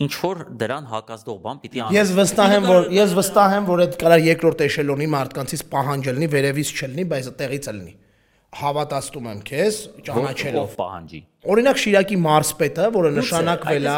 [0.06, 3.84] ինչ որ դրան հակազդող բան պիտի անես։ Ես վստահ եմ, որ ես վստահ եմ, որ
[3.88, 7.96] այդ կարա երկրորդ էշելոնի մարդկանցից պահանջ լինի, վերևից չլինի, բայց այդտեղից լինի
[8.50, 9.76] հավատացնում եմ քեզ
[10.08, 13.94] ճանաչելով պահանջի։ Օրինակ Շիրակի մարսպետը, որը նշանակվել է,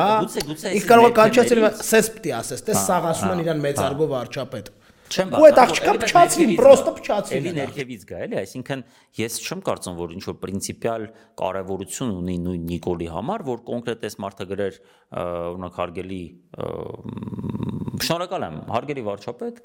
[0.77, 4.69] իսկ կարող է կանչացել, սես պիտի ասես, տես սաղ ասում են իրան մեծարգո վարչապետ։
[5.11, 8.83] Չեմ Ու այդ աղջկան փչացին, պրոստը փչացին։ Էլի ներքևից գա, էլի, այսինքն
[9.19, 11.07] ես չեմ կարծում, որ ինչ որ պրինցիպիալ
[11.41, 14.79] կարևորություն ունի նույն Նիկոլի համար, որ կոնկրետ այս մարդը գրեր
[15.21, 16.21] օրինակ հարգելի
[18.01, 19.59] շնորհակալ եմ, հարգելի վարչապետ,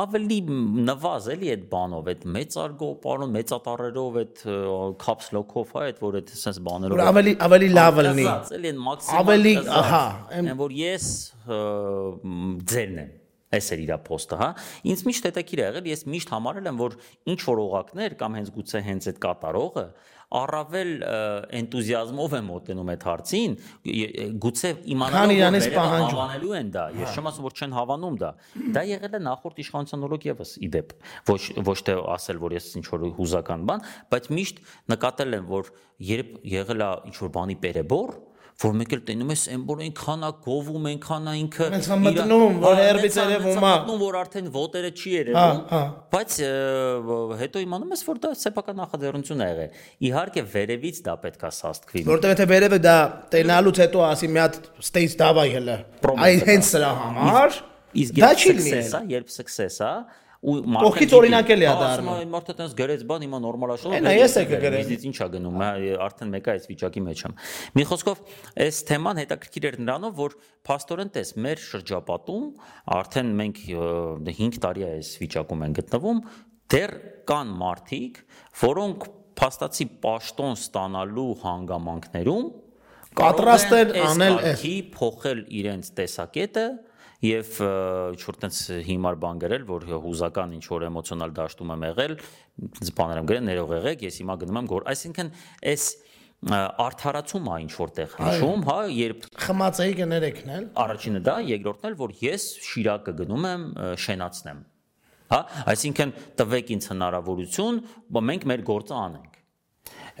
[0.00, 0.38] ավելի
[0.86, 4.44] նվազ էլի այդ բանով, այդ մեծարգո, պարոն մեծատառերով, այդ
[5.02, 8.26] caps lock-ով, հա, այդ որ այդ sense բաներով։ Որ ավելի ավելի լավ լինի։
[9.20, 10.02] Ավելի, ահա,
[10.38, 11.12] այն որ ես
[11.52, 13.14] ձերն եմ
[13.54, 14.48] Այս էր իր post-ը, հա։
[14.90, 16.96] Ինձ միշտ հետաքրիր է եղել, ես միշտ համարել եմ, որ
[17.30, 19.84] ինչ որ օղակներ կամ հենց գուցե հենց այդ կատարողը
[20.34, 20.90] առավել
[21.54, 23.52] էնտուզիազմով եմ մոտենում այդ հարցին,
[24.42, 28.30] գուցե իմանալով որ հավանելու են դա, ես չեմ ասում որ չեն հավանում դա։
[28.74, 30.94] Դա եղել է նախորդ իշխանության օրոք եւս իդեպ,
[31.30, 34.62] ոչ ոչ թե ասել որ ես ինչ որ հուզական բան, բայց միշտ
[34.96, 35.70] նկատել եմ որ
[36.10, 38.18] երբ եղել է ինչ որ բանի պերեբոր,
[38.56, 42.54] որ մեկ էլ տենում ես այն որ այնքան է գովում, այնքան է ինքը Հենց մտնում,
[42.62, 45.60] որ երբից երևում է։ Մտնում, որ արդեն ոտերը չի երևում,
[46.16, 46.36] բայց
[47.42, 52.32] հետո իմանում ես, որ դա սեփական նախաձեռնություն է եղել։ Իհարկե վերևից դա պետքա սաստկվի։ Որտեղ
[52.32, 52.98] եթե վերևը դա
[53.36, 55.76] տենալուց հետո ասի մի հատ stage դավայ հələ։
[56.16, 57.60] Այ հենց սրա համար
[57.96, 58.80] իսկ դա չի լինի։
[59.16, 59.92] Երբ success է,
[60.46, 63.76] ու մարդը Ողքից օրինակ էլի է դառնում։ Այն մարդը տես գրեց բան, հիմա նորմալ է
[63.82, 65.64] շոու։ Այնա ես է կգրեմ։ Իզից ինչ է գնում,
[66.06, 67.34] արդեն մեկը այս վիճակի մեջ եմ։
[67.76, 68.22] Մի խոսքով,
[68.66, 70.36] այս թեման հետաքրքիր էր նրանով, որ
[70.70, 72.46] փաստորեն տես մեր շրջապատում
[72.96, 73.62] արդեն մենք
[74.30, 76.22] 5 տարի է այս վիճակում են գտնվում,
[76.76, 76.94] դեռ
[77.26, 78.22] կան մարդիկ,
[78.62, 82.46] որոնք փաստացի պաշտոն ստանալու հանգամանքներում
[83.16, 84.64] պատրաստ են անել այս
[84.96, 86.64] փոխել իրենց տեսակետը
[87.24, 87.52] եւ
[88.12, 92.14] ինչ որ տենց հիմար բան գրել, որ հուզական ինչ որ էմոցիոնալ դաշտում եմ եղել,
[92.98, 95.32] բաներ եմ գրել, ներող եղեք, ես հիմա գնում եմ գոր, այսինքն
[95.72, 95.86] այս
[96.46, 102.12] արդարացում է ինչ որտեղ հիշում, հա, երբ խմածեի կներեքն էլ։ Առաջինը դա, երկրորդն էլ, որ
[102.20, 103.64] ես Շիրակը գնում եմ
[104.04, 104.60] շենացնեմ։
[105.32, 105.40] Հա,
[105.72, 107.80] այսինքն տվեք ինձ հնարավորություն,
[108.30, 109.40] մենք մեր գործը անենք։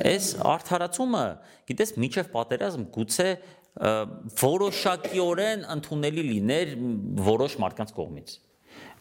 [0.06, 1.22] Այս արդարացումը,
[1.70, 3.28] գիտես, միջև պատերազմ գուցե
[3.76, 6.72] որոշակիորեն ընդունելի լիներ
[7.26, 8.36] որոշ մարդկանց կողմից։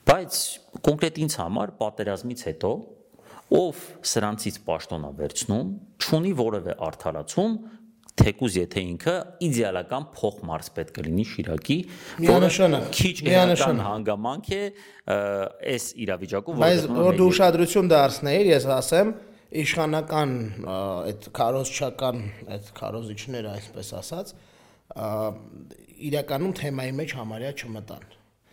[0.05, 0.39] Բայց
[0.85, 2.71] կոնկրետ ինձ համար պատերազմից հետո
[3.55, 7.55] ով սրանցից պաշտոնա վերցնում, չունի որևէ արդարացում,
[8.15, 9.13] թեկուզ եթե ինքը
[9.45, 11.77] իդեալական փոխմարս պետք է լինի Շիրակի,
[12.25, 12.49] որը
[12.95, 14.61] քիչ միանշան հանգամանք է
[15.75, 19.11] այս իրավիճակում, որ որ դու ուշադրություն դարձնեիր, ես ասեմ,
[19.65, 20.31] իշխանական
[20.75, 22.23] այդ քարոզչական
[22.55, 24.33] այդ քարոզիչները այսպես ասած,
[24.93, 28.05] իրականում թեմայի մեջ համարյա չմտան։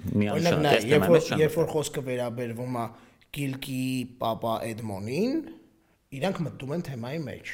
[0.03, 2.87] Օրինակ նա երբ որ երբ որ խոսքը վերաբերվում է
[3.33, 3.83] Գիլկի
[4.21, 5.37] Պապա Էդմոնին,
[6.19, 7.53] իրանք մտնում են թեմայի մեջ։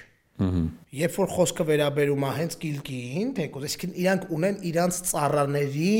[0.95, 5.93] Երբ որ խոսքը վերաբերում է հենց Գիլկիին, թեկուզ, այսինքն իրանք ունեն իրանց ծառաների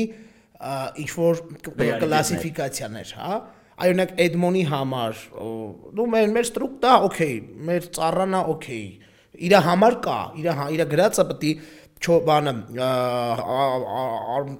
[1.03, 1.41] ինչ որ
[2.03, 3.39] կլասիֆիկացիաներ, հա։
[3.79, 5.19] Այօնակ Էդմոնի համար,
[5.95, 7.35] դու մեր մեր ստրուկ դա օքեյ,
[7.69, 8.87] մեր ծառանա օքեյ։
[9.39, 11.53] Իրա համար կա, իրա իրա գրածը պետք է
[11.99, 12.53] չո բանը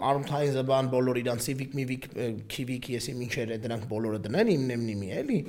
[0.09, 2.09] արմթային զբան բոլոր իրան civic mivik
[2.51, 5.39] kivik եսի ինչեր է դրանք բոլորը դնեն իմնեմ նիմի էլի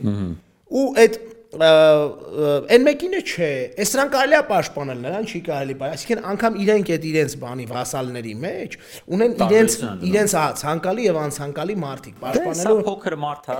[0.80, 1.18] ու այդ
[1.50, 3.46] այն մեկինը չէ
[3.82, 7.64] այս նրան կարելի է պաշտպանել նրան չի կարելի բայց այսինքն անգամ իրենք այդ իրենց բանի
[7.70, 8.76] վասալների մեջ
[9.16, 9.74] ունեն իրենց
[10.10, 13.58] իրենց հա ցանկալի եւ անցանկալի մարդիկ պաշտպանելու փոքր մարդ հա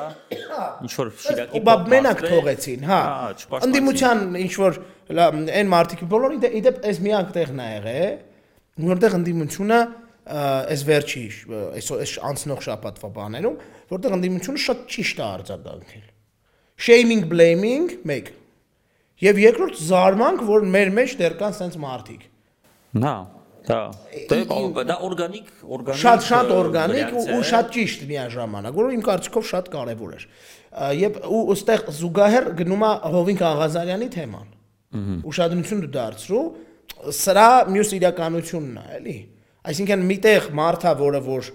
[0.86, 3.00] ինչ որ շիրակի բա մենակ թողեցին հա
[3.58, 4.78] ընդդիմության ինչ որ
[5.58, 9.80] այն մարդիկ բոլորը իդեպ այս միակ տեղն է եղել որտեղ ընդդիմությունը
[10.30, 11.26] այս վերջի
[11.74, 16.09] այս անցնող շաբաթվա բաներում որտեղ ընդդիմությունը շատ ճիշտ է արձագանքել
[16.80, 18.32] shaming blaming 1
[19.20, 22.24] եւ երկրորդ զարմանք որ մեր մեջ դեռ կան sense մարդիկ
[23.04, 23.16] նա
[23.68, 23.80] դա
[24.30, 30.14] դա օրգանիկ օրգանիկ շատ շատ օրգանիկ ու շատ ճիշտ միաժամանակ որը իմ կարծիքով շատ կարեւոր
[30.16, 30.24] էր
[31.00, 34.48] եւ ու ըստեղ զուգահեռ գնում է Հովինկ Աղազարյանի թեման
[35.30, 36.44] ուշադրություն դու դարձրու
[37.20, 39.16] սրա մյուս իրականությունն է էլի
[39.70, 41.50] այսինքն միտեղ մարդա որը որ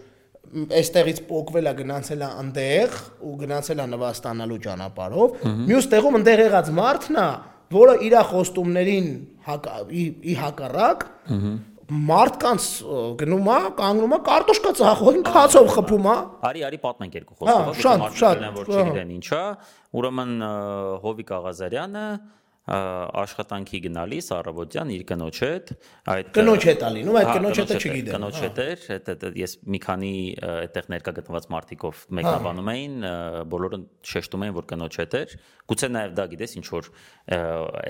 [0.55, 6.73] այստեղից փոկվել է գնացել է այնտեղ ու գնացել է նվաստանալու ճանապարհով մյուս տեղում այնտեղ եղած
[6.79, 7.27] մարդն է
[7.75, 9.08] որը իր խոստումներին
[10.25, 11.08] ի հակառակ
[11.85, 12.67] մարդկանց
[13.19, 16.15] գնում է, կանգնում է կարտոշկա ծախողին քացով խփում է։
[16.49, 19.41] Արի, արի պատմենք երկու խոսքով, շատ, շատ, որ չգիտեն ինչա։
[20.01, 20.33] Ուրեմն
[21.06, 22.08] Հովիկ Աղազարյանը
[22.65, 25.67] աշխատանքի գնալիս առավոտյան իր կնոջ հետ
[26.09, 29.81] այդ կնոջ հետ ալի, նու այդ կնոջ հետը չգիտեմ։ Կնոջ հետ էր, այդ ես մի
[29.85, 30.13] քանի
[30.49, 32.95] այդտեղ ներկա գտնված մարդիկով մեկնաբանում էին,
[33.53, 36.89] բոլորը շեշտում էին, որ կնոջ հետ էր։ Գուցե նաև դա գիտես ինչ որ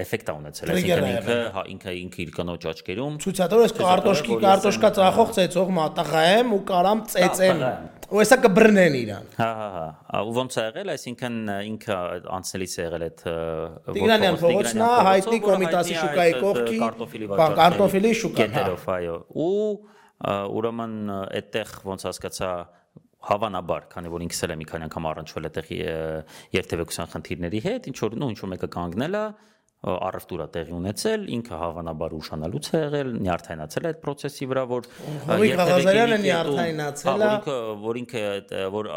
[0.06, 4.92] էֆեկտ ա ունեցել, այսինքն ինքը հա ինքը ինքը իր կնոջ աչքերում ցույցատոր ես կարտոշկի կարտոշկա
[4.96, 7.66] ծախող ծեծող մատաղա եմ ու կարամ ծեծեմ։
[8.06, 11.96] Ու հեսա կբռնեն իրան։ Հա, հա, հա։ Ու ոնց է եղել, այսինքն ինքը
[12.36, 13.24] անցնելիս է եղել այդ
[13.96, 16.80] Տիգրանյան փողոցն է, հայտնի կոմիտասի շուկայի կողքի,
[17.32, 19.50] բան կարտոֆիլի շուկան, Կետերով, այո։ Ու
[20.56, 20.96] ուրեմն
[21.26, 22.52] այդտեղ ոնց հասկացա
[23.26, 25.70] հավանաբար, քանի որ ինքս էլ եմ մի քանի անգամ առնչվել այդտեղ
[26.56, 29.24] երթևեկության խնդիրների հետ, ինչ որ նո ինչ որ մեկը կանգնել է,
[29.86, 34.88] առևտուրա տեղի ունեցել, ինքը հավանաբար ուշանալուց է եղել, նյարդայնացել է այդ process-ի վրա, որ
[35.62, 37.32] Ղազարյանը նյարդայնացել է,
[37.86, 38.24] որ ինքը
[38.76, 38.90] որ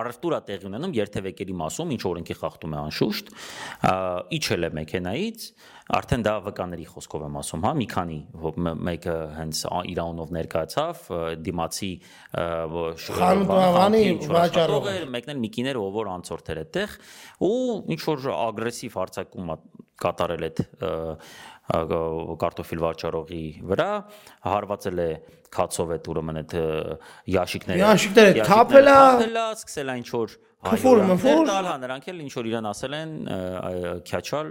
[0.00, 3.32] առևտուրա տեղի ունենում երթևեկերի մասում, ինչ օրենքի խախտում է անշուշտ,
[4.38, 5.48] իջել է մեքենայից,
[5.86, 8.16] արդեն դա վկաների խոսքով եմ ասում, հա, մի քանի
[8.88, 9.60] մեկը հենց
[9.92, 11.04] իր անունով ներկայացավ,
[11.46, 11.90] դիմացի
[13.06, 14.02] խանութանի
[14.34, 16.96] վաճառող էր, մեկն էլ մի կիներ, ով որ անցորդ էր այդտեղ,
[17.46, 17.54] ու
[17.94, 19.54] ինչ որ ագրեսիվ հարցակում
[20.02, 20.62] կատարել այդ
[21.66, 23.90] կարտոֆիլ վաճառողի վրա,
[24.46, 25.08] հարվածել է
[25.56, 26.54] քացով այդ ուրեմն այդ
[27.36, 30.36] յաշիկները։ Յաշիկները թափել է, թափել է, սկսել է ինչ որ
[30.66, 33.10] Քֆուր, մֆուր։ Տալ հա, նրանք էլ ինչ որ իրան ասել են,
[34.08, 34.48] քյաչալ,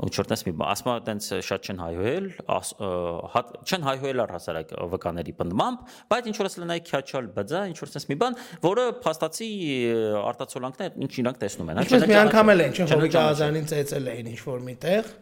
[0.00, 2.26] ու չորտես մի ասма տենց շատ չեն հայհոյել,
[3.70, 7.92] չեն հայհոյել առհասարակ վկաների պնդմամբ, բայց ինչ որ ասել են այ քյաչալ բձա, ինչ որ
[7.94, 9.50] տենց մի բան, որը փաստացի
[10.30, 14.08] արտացոլանքն է, ինչ իրանք տեսնում են, հա։ մի անգամ էլ են, չէ՞, Հովիկ Աղազյանին ծեծել
[14.14, 15.12] էին ինչ որ միտեղ։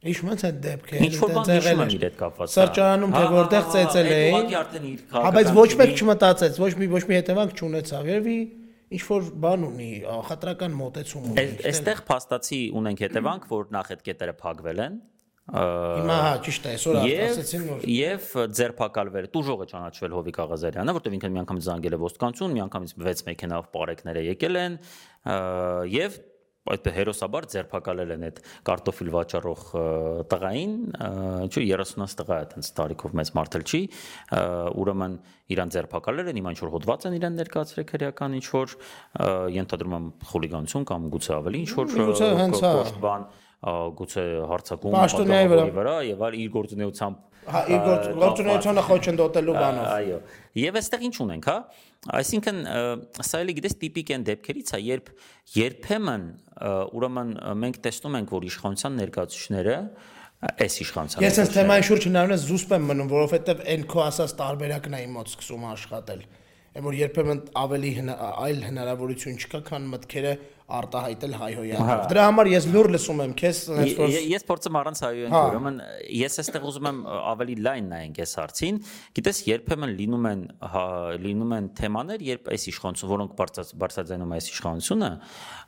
[0.00, 3.66] Հիշում ես այդ դեպքը, ինչ որ բան հիշում եմ իր հետ կապված։ Սրճարանում թե որտեղ
[3.74, 8.38] ծեծել էին։ Հա, բայց ոչ մեկ չմտածեց, ոչ մի ոչ մի հետևանք չունեցավ։ Երևի
[8.90, 9.90] ինչ որ բան ունի,
[10.30, 15.00] խտրական մոտեցում ունի։ Այստեղ փաստացի ունենք հետևանք, որ նախ այդ կետերը փակվել են,
[15.50, 21.30] Հիմա հա ճիշտ է, այսօր ասացին որ եւ ձերբակալվել տուժողը ճանաչվել Հովիկ Աղազարյանը, որտեղ ինքը
[21.34, 24.76] միանգամից զանգել է ոստկանցուն, միանգամից 6 մեքենայով պարեկները եկել են
[25.90, 26.20] եւ
[26.70, 29.64] այդ հերոսաբար ձերբակալել են այդ կարտոֆիլ վաճառող
[30.30, 30.74] տղային,
[31.50, 33.82] չէ 30-ից տղա է այդպես տարիքով մեծ մարդել չի,
[34.80, 35.16] ուրեմն
[35.50, 38.74] իրան ձերբակալել են, հիմա ինչ որ հոդված են իրան ներկայացրել քրեական ինչ որ
[39.60, 41.90] ենթադրում եմ խուլիգանություն կամ գուցե ավելի ինչ որ
[42.60, 43.26] կոշտ բան
[43.60, 47.86] գուցե հարցակում պատահողի վրա եւ այլ իր գործունեությամբ հա իր
[48.20, 50.18] գործունեությունը խոչընդոտելու բանով այո
[50.60, 51.56] եւ այստեղ ինչ ունենք հա?
[52.20, 52.60] Այսինքն
[53.30, 55.10] սա էլի գիտես տիպիկ են դեպքերից է, երբ
[55.56, 56.24] երբեմն
[57.00, 59.76] ուրեմն մենք տեսնում ենք, որ իշխանության ներկայացուցիչները
[60.40, 64.96] այս իշխանության Ես այս թեմայի շուրջ հնարավորինս զուսպ եմ մնում, որովհետև այն քո ասած տարբերակն
[64.96, 66.22] է իմ մոտ սկսում աշխատել։
[66.70, 67.90] Այն որ երբեմն ավելի
[68.30, 70.34] այլ հնարավորություն չկա, քան մտքերը
[70.78, 75.36] արտահայտել հայհոյանով։ Դրա համար ես լուր լսում եմ քեզ, այնպես որ Ես փորձում առանց հայհոյանք,
[75.50, 75.78] ուրեմն
[76.20, 77.00] ես այստեղ ուզում եմ
[77.30, 78.80] ավելի լայն նայենք այս հարցին։
[79.18, 80.44] Գիտես, երբեմն լինում են
[81.26, 85.10] լինում են թեմաներ, երբ այս իշխանություն, որոնք բարձրաձայնում այս իշխանությունը,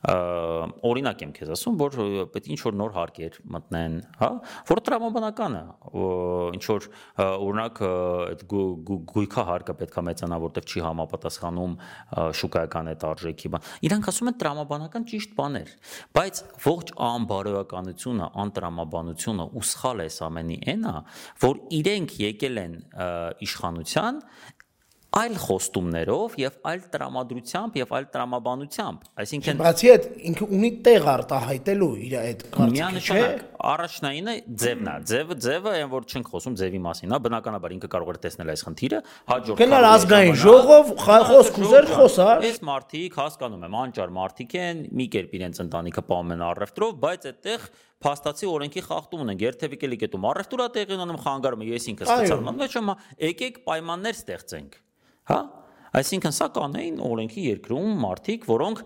[0.02, 1.96] օրինակ եմ քեզ ասում, որ
[2.34, 4.30] պետք է ինչ որ նոր հարկեր մտնեն, հա,
[4.66, 5.62] որ տրամաբանական է,
[6.58, 6.88] ինչ որ
[7.22, 8.42] օրինակ այդ
[9.12, 11.76] գույքա հարկը պետքա մեծանա, որտեղ չի համապատասխանում
[12.40, 15.72] շուկայական այդ արժեքի բան։ Իրանք ասում են տրամաբանական ճիշտ բաներ,
[16.18, 20.94] բայց ողջ անբարոյականությունը, անտրամաբանությունը ու սխալ էս ամենի այնա,
[21.46, 22.74] որ իրենք եկել են
[23.46, 24.20] իշխանության
[25.12, 31.88] այլ խոստումներով եւ այլ տրամադրությամբ եւ այլ տրամաբանությամբ այսինքն բացի այդ ինքը ունի տեղ արտահայտելու
[32.06, 33.26] իր այդ կարծիքը չէ?
[33.72, 38.12] Առաջնայինը ձևն է ձևը ձևը այն որ չենք խոսում ձևի մասին հա բնականաբար ինքը կարող
[38.12, 39.00] է տեսնել այս խնդիրը
[39.32, 45.06] հաջորդ գնալ ազգային ժողով խոսք ուզեր խոսար այս մարտիկ հասկանում եմ անճար մարտիկ են մի
[45.12, 47.68] կերպ իրենց ընտանիքը պահում են առևտրով բայց այդտեղ
[48.02, 52.72] փաստացի օրենքի խախտում ունեն երթևիկելի կետում առևտուրա տեղի ունենում խանգարում ես ինքս ստացալում եմ ոչ
[52.80, 52.96] ոմա
[53.30, 54.80] եկեք պայմաններ ստեղծենք
[55.30, 55.38] Հա?
[55.92, 58.82] Այսինքն սա կանեին օրենքի երկրում մարդիկ, որոնք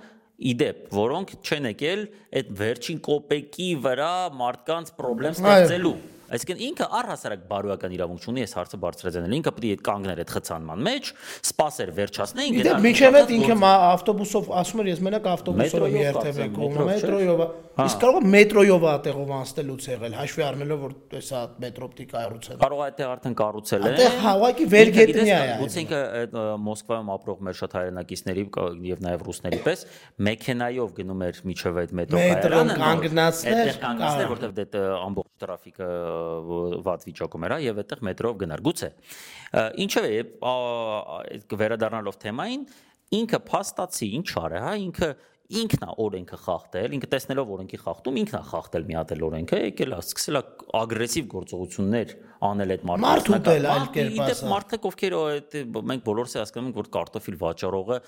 [0.51, 2.03] իդեպ, որոնք չեն եկել
[2.41, 8.78] այդ վերջին կոպեկի վրա մարդկանց խնդրեմ ստեղծելու։ Այսինքն ինքը առհասարակ բարոյական իրավունք ունի, այս հարցը
[8.82, 11.11] բարձրացնել։ Ինքը պետք է կանգներ այդ խցանման մեջ,
[11.47, 16.91] սпасեր վերջացնեին գնալ։ Իդեպ միջև այդ ինքը ավտոբուսով, ասում եմ, ես մենակ ավտոբուսով երթևեկում, մետրոյով,
[16.91, 17.45] մետրոյով
[17.77, 22.85] Իսկ կարող է մետրոյով ատեղով անցնելուց եղել, հաշվի առնելով որ հեսա մետրոպտիկ կառուցել։ Կարող է
[22.87, 27.77] այդտեղ արդեն կառուցել է։ Այդտեղ հավաքի վերգետնյա է։ Գուցե ինքը այդ Մոսկվայում ապրող մեր շատ
[27.77, 28.47] հայրենակիցների
[28.87, 29.85] եւ նաեւ ռուսների պես
[30.27, 35.91] մեքենայով գնում էր միջև այդ մետրո կայարանը։ Կանգնացներ, այդտեղ կանգնացներ, որտեղ դե ամբողջ տրաֆիկը
[36.87, 38.91] վատ վիճակում էր, եւ այդտեղ մետրոով գնար։ Գուցե։
[39.85, 40.20] Ինչը է
[41.61, 42.62] վերադառնալով թեմային,
[43.16, 45.11] ինքը փաստացի ինչ արը, հա, ինքը
[45.47, 49.61] ինքն է օրենքը խախտել, ինքը տեսնելով օրենքի խախտում, ինքն է խախտել մի հատ էլ օրենքը,
[49.67, 50.43] եկել է, սկսել է
[50.81, 52.15] ագրեսիվ գործողություններ
[52.47, 55.57] անել այդ մարդը։ Մարդ ուտել այլ կերպ ասա։ Մարդիկ ովքեր այդ
[55.93, 58.01] մենք բոլորս հասկանում ենք, որ կարտոֆիլ վաճառողը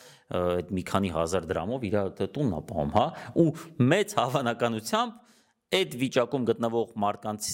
[0.43, 3.07] այդ մի քանի հազար դրամով իր տունն է պահում, հա,
[3.39, 3.49] ու
[3.95, 5.28] մեծ հավանականությամբ
[5.69, 7.47] այդ վիճակում գտնվող մարդկանց,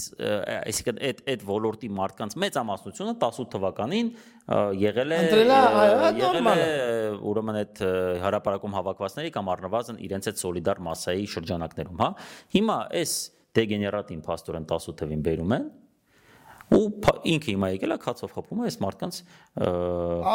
[0.54, 4.10] այսինքն այդ այդ ոլորտի մարդկանց մեծամասնությունը 18 թվականին
[4.78, 5.18] եղել է
[6.20, 6.58] եղել է
[7.30, 7.82] ուրեմն այդ
[8.22, 12.10] հարաբերակում հավաքվածների կամ առնվազն իրենց այդ սոլիդար մասայի շրջանակներում, հա։
[12.54, 13.16] Հիմա այս
[13.58, 15.66] դեգեներատին փաստորեն 18 թվին բերում են
[16.74, 16.86] ու
[17.34, 19.18] ինքը հիմա եկել է քացով խփում է այս մարդկանց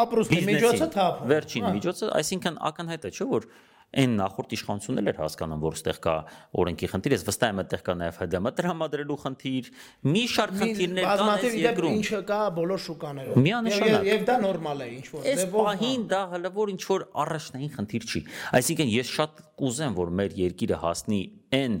[0.00, 3.48] ապրուստի միջոցը թափում վերջին միջոցը այսինքն ակնհայտ է չէ որ
[3.90, 6.14] այն նախորդ իշխանությունն էլ էր հասկանում, որ ստեղ կա
[6.62, 9.70] օրենքի խնդիր, ես վստահ եմ այդտեղ կա նաև ՀԴՄ տրամադրելու խնդիր,
[10.14, 14.88] մի շարք խնդիրներ կան այս երկրում։ Ինչը կա բոլոր շուկաներում։ Միանշանակ։ Եվ դա նորմալ է
[14.94, 18.24] ինչ որ ձևով։ Այս պահին դա հələ որ ինչ որ առաջնային խնդիր չի։
[18.60, 21.76] Այսինքն ես շատ կուզեմ, որ մեր երկիրը հասնի այն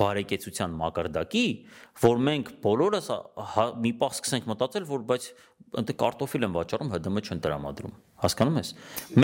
[0.00, 1.44] բարեկեցության մակարդակի,
[2.00, 3.08] որ մենք բոլորս
[3.54, 5.28] հա, մի պահ սկսենք մտածել, որ բայց
[5.80, 8.72] ընդ կարտոֆիլ են վաճառում, ՀԴՄ չեն տրամադրում։ Հասկանում ես։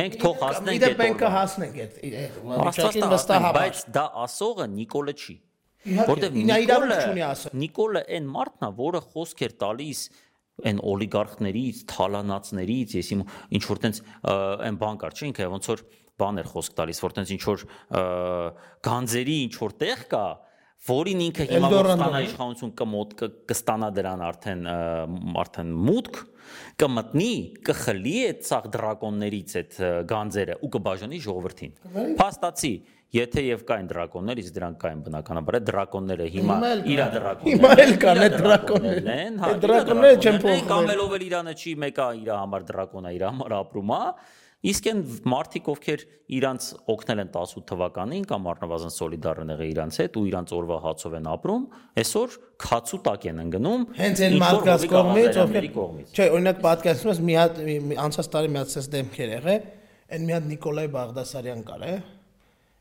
[0.01, 1.99] Մենք թող հասնենք այդ մենք կհասնենք այդ
[2.66, 5.37] վիճակին վստահաբար։ Բայց դա ասողը Նիկոլը չի։
[5.87, 7.01] Որտեվ Նիկոլը
[7.62, 10.01] Նիկոլը այն մարդն է, որը խոսք էր տալիս
[10.66, 13.22] այն օլիգարխներից, թալանացներից, ես իմ
[13.59, 14.01] ինչ որ տենց
[14.66, 15.83] այն բան կար, չէ՞ ինքը ոնց որ
[16.20, 17.64] բան էր խոսք տալիս, որ տենց ինչ որ
[18.86, 20.26] գանձերի ինչ որ տեղ կա,
[20.86, 23.14] որին ինքը հիմա որ ստանա իշխանություն կմոտ
[23.50, 24.66] կստանա դրան արդեն
[25.42, 26.20] արդեն մուտք
[26.82, 27.32] կմտնի,
[27.66, 29.78] կխլի այդ ցաղ դրակոններից այդ
[30.12, 31.72] գանձերը ու կբաժանի ժողովրդին։
[32.20, 32.72] Փաստացի,
[33.16, 36.56] եթե եւ կային դրակոններ, իսկ դրանք կային բնականաբար, այդ դրակոնները հիմա
[36.94, 41.54] իր դրակոնները։ Հիմա էլ կան այդ դրակոններն են, հա։ Դրակոնները չեն փոխվել։ Կամ էլ իրանը
[41.56, 44.02] չի, մեկը իր համար դրակոնա, իր համար ապրում, հա
[44.66, 45.00] Իսկ այն
[45.30, 46.00] մարդիկ, ովքեր
[46.36, 51.14] իրանց օգնել են 18 թվականին կամ առնվազն սոլիդարն եղել իրանց հետ ու իրանց օրվա հացով
[51.20, 51.66] են ապրում,
[52.02, 52.36] այսօր
[52.66, 55.68] քացու տակ են ընկնում։ Հենց այն մարդկանց կողմից, ովքեր
[56.16, 57.62] Չէ, օրինակ պատկերացնում ես մի հատ
[58.06, 59.56] անցած տարի մի հատ ցես դեմքեր եղե,
[60.16, 61.96] այն մի հատ Նիկոլայ Բաղդասարյան կար, է։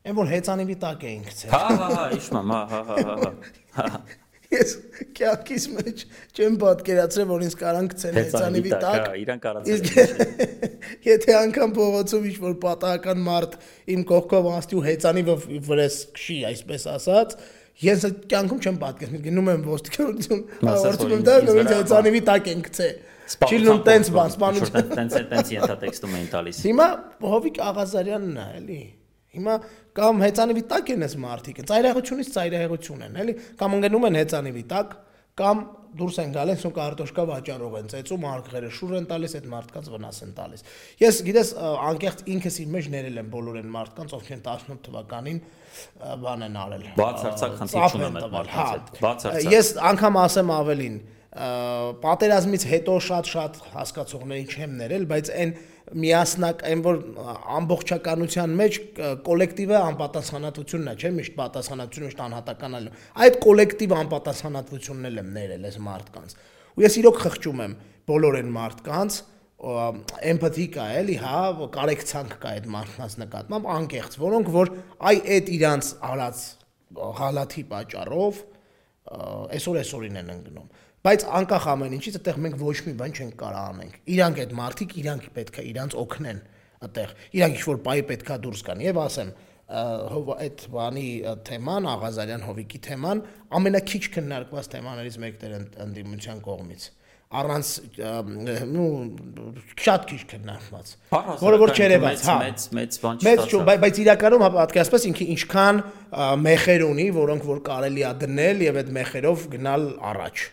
[0.06, 3.32] Այն որ հեծանիվի տակ էին գցել։ Հա, հա, հա, իշմա, հա, հա, հա,
[3.76, 4.72] հա։ Ես
[5.16, 6.02] կյանքիս մեջ
[6.36, 10.12] չեմ պատկերացրել, որ ինձ կարան գցեն հեծանիվի տակ։ Իրան կարացել։
[11.10, 13.56] Եթե անգամ փողոցով ինչ-որ պատահական մարդ
[13.96, 15.36] իմ կողքով անցնի ու հեծանիվը
[15.66, 17.36] վրես քշի, այսպես ասած,
[17.86, 22.62] ես կյանքում չեմ պատկերացնում, գնում եմ ոստիկանություն, հաղորդում եմ դա, որ ինձ հեծանիվի տակ են
[22.66, 22.94] գցել։
[23.26, 26.86] Չիլնում տենց բան, սպանություն։ Տենց տենց ենթատեքստում էին տալիս։ Հիմա
[27.26, 28.78] Հովիկ Աղազարյանն է, էլի։
[29.36, 29.56] Հիմա
[29.96, 34.96] կամ հեծանիվի տակ են այս մարդիկ, ծայրահեղությունից ծայրահեղություն են, էլի, կամ ընկնում են հեծանիվի տակ,
[35.36, 35.58] կամ
[35.96, 40.20] դուրս են գալիս ու կարտոշկա վաճառող են ծեծում, արկղերը շուր են տալիս, այդ մարդկանց վնաս
[40.26, 40.64] են տալիս։
[41.02, 41.50] Ես գիտես
[41.86, 45.40] անկեղծ ինքս իմ մեջ ներել եմ բոլոր այն մարդկանց, ովքեր 18 թվականին
[46.24, 50.98] բան են արել։ Բացարձակ խնդիր չունեմ այդ մարդկանց հա, հետ։ Բացարձակ։ Ես անգամ ասեմ ավելին,
[51.36, 55.50] պատերազմից հետո շատ-շատ հասկացողների չեմ ներել, բայց այն
[55.94, 56.96] միասնակ այն որ
[57.56, 58.78] ամբողջականության մեջ
[59.26, 62.94] կոլեկտիվը անպատասխանատվությունն է, չէ՞, միշտ պատասխանատվությունը միշտ անհատականալու։
[63.26, 66.36] Այդ կոլեկտիվ անպատասխանատվությունն էլ եմ ներել այս մարդկանց։
[66.76, 67.76] Ու ես իրոք խղճում եմ
[68.10, 69.20] բոլոր այն մարդկանց,
[69.56, 71.38] էմպաթի կա էլի, հա,
[71.76, 74.72] կարեկցանք կա այդ մարդկանց նկատմամբ, անկեղծ, որոնք որ
[75.10, 76.42] այ այդ իրանց արած
[77.16, 78.42] հալաթի պատճառով
[79.56, 80.68] այսօր այսօրին են ընկնում
[81.06, 84.94] բայց անկախ ամեն ինչից այդտեղ մենք ոչ մի բան չենք կարող անենք։ Իրանք այդ մարդիկ
[85.02, 86.40] իրանք պետք է իրանք օգնեն
[86.86, 89.30] այդտեղ։ Իրանք ինչ-որ պայի պետքա դուրս գան եւ ասեմ
[89.66, 91.08] այդ բանի
[91.46, 93.22] թեման Աղազարյան Հովիկի թեման
[93.58, 96.86] ամենակիչ քննարկված թեմաներից մեկն էր ընդդիմության կողմից
[97.34, 97.70] առանց
[98.70, 98.90] նու
[99.82, 100.92] շատ քիչ քննարկված
[101.42, 105.80] որը որ չերևաց հա մեծ մեծ բան չստացա մեծ բայց իրականում հա պատկերացնես ինքը ինչքան
[106.46, 110.46] մեխեր ունի որոնք որ կարելի է դնել եւ այդ մեխերով գնալ առաջ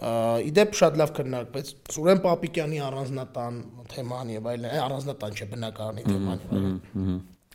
[0.00, 3.56] իդեպ շատ լավ քննարկվեց Սուրեն Պապիկյանի առանձնատան
[3.92, 6.44] թեման եւ այլն, առանձնատան չէ բնակարանի թեման։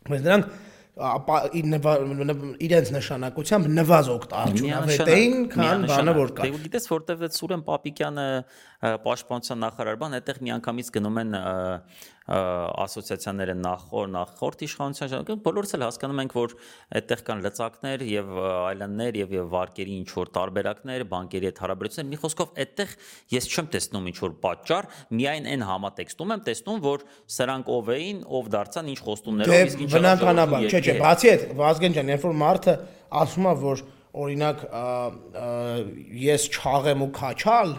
[0.08, 0.52] Բայց նրանք
[0.98, 8.26] իրենց նշանակությամբ նվազ օգտ արդյունավետ էին, քան բանը որ կա։ Դե գիտես որտեվ Սուրեն Պապիկյանը
[9.06, 11.38] պաշտպանության նախարար բան, այդտեղ միանգամից գնում են
[12.28, 16.56] ասոցիացիաները նախոր նախորդ իշխանության ժամանակ բոլորս էլ հասկանում ենք, որ
[17.00, 18.34] այդտեղ կան լծակներ եւ
[18.68, 22.92] այլններ եւ եւ վարկերի ինչ որ տարբերակներ, բանկերի հետ հարաբերություններ։ Մի խոսքով այդտեղ
[23.32, 27.06] ես չեմ տեսնում ինչ որ պատճառ, միայն այն համատեքստում եմ տեսնում, որ
[27.38, 31.48] սրանք ով էին, ով դարձան ինչ խոստումներով, Դե իսկ ինչ բնականաբար, չէ, չէ, բացի այդ
[31.64, 32.76] Վազգեն ջան, երբ որ մարդը
[33.24, 33.86] ասում է, որ
[34.18, 34.62] օրինակ
[36.28, 37.74] ես չաղեմ ու քաչալ,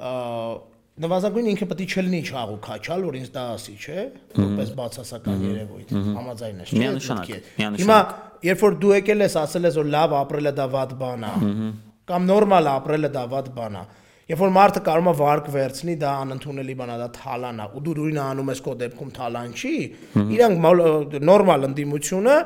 [0.00, 0.69] ըհը
[1.00, 4.02] նվազագույն ինքը պետք է չլինի չաղ ու քաչալ, որ ինձ դա ասի, չէ,
[4.40, 7.30] որպես բացասական երևույթ, համաձայն ես, չէ։ Միանշանակ,
[7.60, 7.98] միանշանակ։ Հիմա
[8.50, 11.32] երբ որ դու եկել ես ասել ես, որ լավ ապրելը դա վատ բան է,
[12.10, 13.84] կամ նորմալ ապրելը դա վատ բան է,
[14.30, 17.80] Երբ որ մարդը կարող է վարկ վերցնի, դա անընդունելի բան է, դա թալան է, ու
[17.82, 19.72] դու դուրին անում ես քո դեպքում թալան չի,
[20.36, 20.84] իրանք մալ-
[21.30, 22.36] նորմալ ընդդիմությունը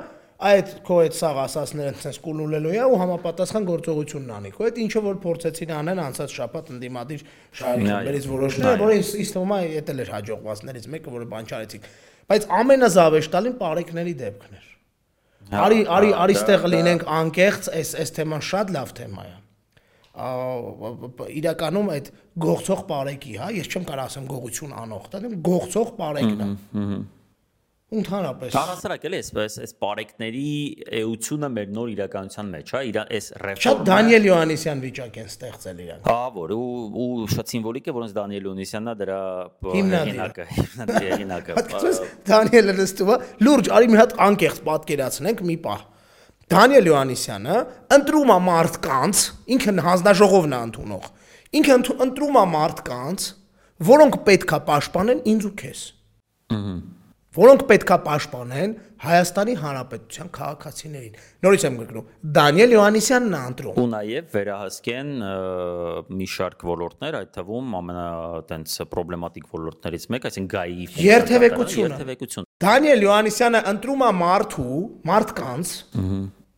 [0.44, 5.02] այդ քո այդ սաղ ասածները ցենց կուլուլելու է ու համապատասխան գործողությունն անի։ Քո այդ ինչը
[5.04, 7.22] որ փորձեցին անեն անցած շաբաթ ընդդիմադիր
[7.60, 11.88] խմբերից որոշները, այո։ որ ինձ թվում է էտել էր հաջողվածներից մեկը, որը բան չարեցին։
[12.34, 14.68] Բայց ամենազավեշտալին բարեկների դեպքն էր։
[15.64, 19.24] Արի արի հա, արի դա- ստեղ դա- լինենք անկեղծ, այս այս թեման շատ լավ թեմա
[19.28, 19.34] է։
[20.14, 20.28] Ա,
[21.40, 22.08] իրականում այդ
[22.44, 26.48] գողցող բարեկի, հա, ես չեմ կարող ասեմ գողություն անող, դա գողցող բարեկն է։
[27.92, 30.44] Ընդհանրապես։ Առասարակ էլի էս էս էս բարեկների
[30.98, 36.08] էությունը մեր նոր իրականության մեջ, հա, իր Շատ ռեֆորմը Դանիել Յոհաննիսյան վիճակ են ստեղծել իրանք։
[36.08, 36.64] Հա, որ ու
[37.04, 39.20] ու շատ սիմվոլիկ է, որոնց Դանիել Ունիսյանն է դրա
[39.74, 40.46] հեղինակը,
[41.04, 42.00] հեղինակը։ Պատկերացրես
[42.32, 45.84] Դանիելը նստում է, լուրջ, արի մի հատ անկեղծ պատկերացնենք մի պահ։
[46.54, 47.60] Դանիել Յոհաննիսյանը
[47.94, 49.22] ընտրում է մարդկանց,
[49.54, 51.06] ինքը հանձնաժողովն է ընդունող։
[51.54, 53.28] Ինքը ընտրում է մարդկանց,
[53.88, 55.86] որոնք պետքա պաշտպանեն ինձ ու քեզ։
[57.34, 58.72] Որոնք պետքա պաշտպանեն
[59.04, 62.04] Հայաստանի Հանրապետության քաղաքացիներին։ Նորից եմ գրկնում։
[62.36, 65.10] Դանիել Յոհաննիսյանն է ընտրում։ ու նաև վերահսկեն
[66.14, 68.06] մի շարք ոլորտներ, այդ թվում ամենա
[68.54, 74.78] տենց պրոբլեմատիկ ոլորտներից մեկը, այսինքն գայի Երթևեկությունը։ երթևեկություն։ Դանիել Յոհաննիսյանը ընտրում է մարդու,
[75.10, 75.74] մարդկանց։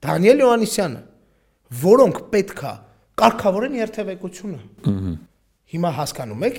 [0.07, 1.03] Դանիել Յոհաննիսյանը,
[1.87, 2.73] որոնք պետքա
[3.17, 4.61] կարգավորեն երթևեկությունը։
[5.67, 6.59] Հիմա հասկանում եք,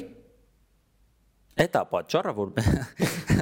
[1.58, 2.50] Այդ է պատճառը, որ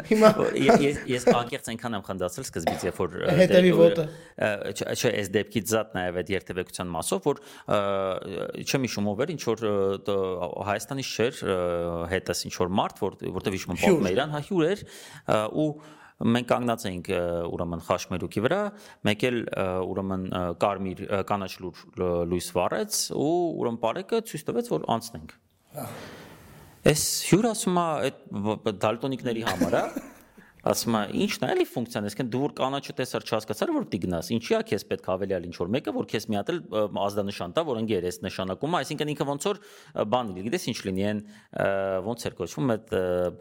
[0.09, 4.05] Հիմա- ես ես անկեղծ այնքան եմ խնդացել սկզբից, երբ որ Հետևի դե- ոտը։
[4.95, 7.41] Չէ, այս դեպքից զատ նաև այդ երթևեկության մասով, որ
[8.63, 9.65] չեմ հիշում ով էր, ինչ որ
[11.15, 11.57] չէր ը,
[12.15, 14.85] հետս ինչ որ մարդ, որ որտեվ հիշում եմ Հյուր։ պատմել իրան, հա հյուր էր
[15.51, 15.67] ու
[16.15, 17.07] մենք կանգնած էինք
[17.51, 18.59] ուրեմն խաշմերուկի վրա,
[19.03, 19.39] մեկ էլ
[19.91, 20.23] ուրեմն
[20.63, 21.51] կարմիր կանաչ
[22.31, 25.35] լույս վառեց ու ուրեմն բարեկը ցույց տվեց, որ անցնենք։
[26.85, 30.03] Էս հյուր ասում է այդ դալտոնիկների համար, հա։
[30.65, 34.29] Ասում է, ի՞նչն է, էլի ֆունկցիան, այսինքն դու որ կանաչը տեսար չհասկացար, որ պիտի գնաս։
[34.35, 36.59] Ինչի՞ է քեզ պետք ավելի ալ ինչ որ մեկը, որ քեզ մի հատ էլ
[37.05, 39.59] ազդանշան տա, որ ընկեր էս նշանակումը, այսինքն ինքը ոնց որ
[40.15, 41.21] բան լինի, գիտես ինչ լինի, այն
[42.05, 42.95] ոնց էր կոչվում այդ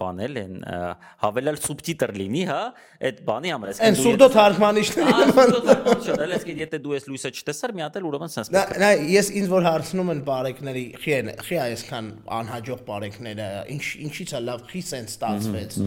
[0.04, 0.78] բան էլ են ը,
[1.24, 2.60] հավելալ սուբտիտր լինի, հա,
[3.08, 7.98] այդ բանի համար, այն սուրդո թարգմանիչների Ահա, այսինքն եթե դու այս լույսը չտեսար, մի հատ
[8.00, 12.10] էլ ուրեմն sense Նա նա ես ինձ որ հարցնում են բարեկների, խի են, խի այսքան
[12.38, 15.78] անհաջող բարեկները, ինչ ինչից է լավ, խի սենց ստացվեց։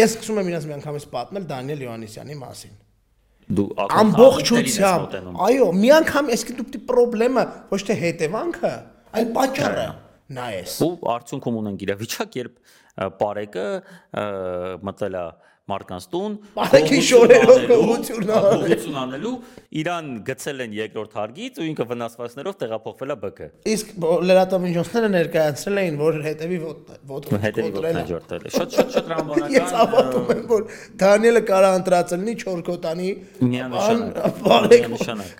[0.00, 2.78] Ես սկսում եմ իրաց մի անգամից պատմել Դանիել Յոհաննիսյանի մասին։
[3.50, 3.66] դու
[4.00, 5.14] Ամբողջությամբ,
[5.46, 8.72] այո, մի անգամ այսինքն դու պիտի խնդրեմը ոչ թե հետևանքը,
[9.20, 9.86] այլ պատճառը
[10.36, 12.54] նայես։ ու արդյունքում ունենք իրավիճակ, երբ
[13.20, 13.66] պարեկը
[14.86, 15.24] մտել է
[15.70, 19.34] մարդկանց տուն, գողություն շորերով գողություն անելու։ գողություն անելու,
[19.80, 23.92] իրան գցել են երկրորդ հարգից ու ինքը վնասվածքներով տեղափոխվել է ԲԿ։ Իսկ
[24.30, 26.58] լրատվամիջոցները ներկայացրել էին, որ հետևի
[27.10, 29.10] ոտ Հետևի կոտրել է։ Շատ շատ շատ
[29.54, 30.64] Ես հավատում եմ, որ
[31.00, 33.10] Դանիելը կարա ընտրածել լինի 4 կոտանի
[33.50, 34.18] Միանշանակ,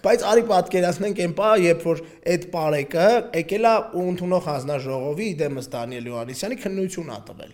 [0.06, 2.02] Բայց արի պատկերացնենք այն պահը, երբ որ
[2.34, 3.08] այդ բարեկը
[3.40, 7.52] եկել է ու ընդունող հանձնաժողովի դեմս Դանիել Յոհաննիսյանի քննություն ա տվել։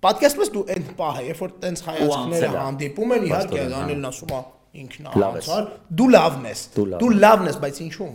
[0.00, 4.40] Պատկերացնես դու այն պահը, երբ որ տենց հայացքները հանդիպում են, իհարկե հա։ Դանիելն ասում է
[4.80, 5.66] ինքն ես։ անցար,
[6.00, 8.08] դու լավն ես։ Դու լավ Դու լավն ես, բայց ինչու՞։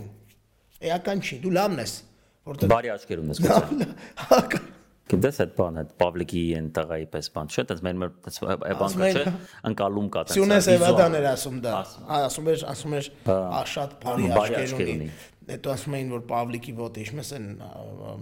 [0.86, 1.92] Էական չի, դու լավն ես,
[2.46, 3.44] որտեղ բարի աչքեր ունես
[4.26, 4.64] Հակա-
[5.06, 8.08] Գիտես այդ բանը, այդ Պավլիկի այն տղայի պես բան, չէ՞, այդպես մեր
[8.80, 9.32] բանը են, չէ,
[9.70, 11.74] ընկալում կա տենց։ Սյունե վիզուալ։ Սևադան էր ասում դա։
[12.26, 15.08] Ասում էր, ասում էր, «Ա, շատ բարի աչքեր ունի։
[15.46, 17.44] Հետո ասում էին, որ Պավլիկի ոտը իշմես են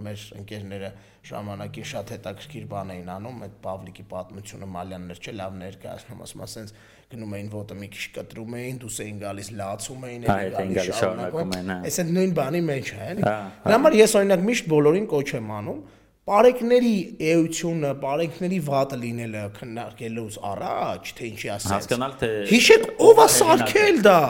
[0.05, 0.89] մեր ընկերները
[1.25, 6.75] ժամանակին շատ հետաքրքիր բան էին անում, այդ Պավլիկի պատմությունը Մալյաններ չէ, լավ ներկայացնում, ասում ասենց
[7.15, 11.55] գնում էին ոտը մի քիչ կտրում էին, դուս էին գալիս լացում էին, էին գալիս, շարունակում
[11.57, 15.27] էին, Այս այդ նույն բանի մեջ է, էլի։ Դրա համար ես օրինակ միշտ բոլորին կոչ
[15.33, 15.81] եմ անում
[16.25, 23.27] Պարեկների էությունը, պարեկների վատը լինելը քննարկելուց առաջ, թե ինչի ասած։ Հասկանալ, թե Հիշեք ով է
[23.35, 24.21] սարքել դա։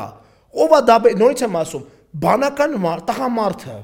[0.65, 1.85] Ով է դա նորից եմ ասում,
[2.15, 3.77] բանական մար- տղամարդը,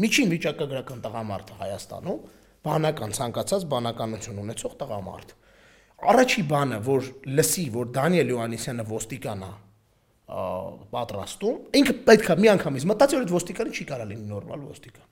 [0.00, 2.20] միջին վիճակագրական տղամարդը Հայաստանում,
[2.64, 5.34] բանական ցանկացած բանականություն ունեցող տղամարդ։
[6.10, 7.02] առաջի բանը, որ
[7.36, 9.50] լսի, որ Դանիել Յոհաննիսյանը ոստիկան է
[10.30, 15.08] պատրաստում, ինքը պետքա մի անգամից մտածի, որ այդ ոստիկանը չի կարա լինի նորմալ ոստիկան։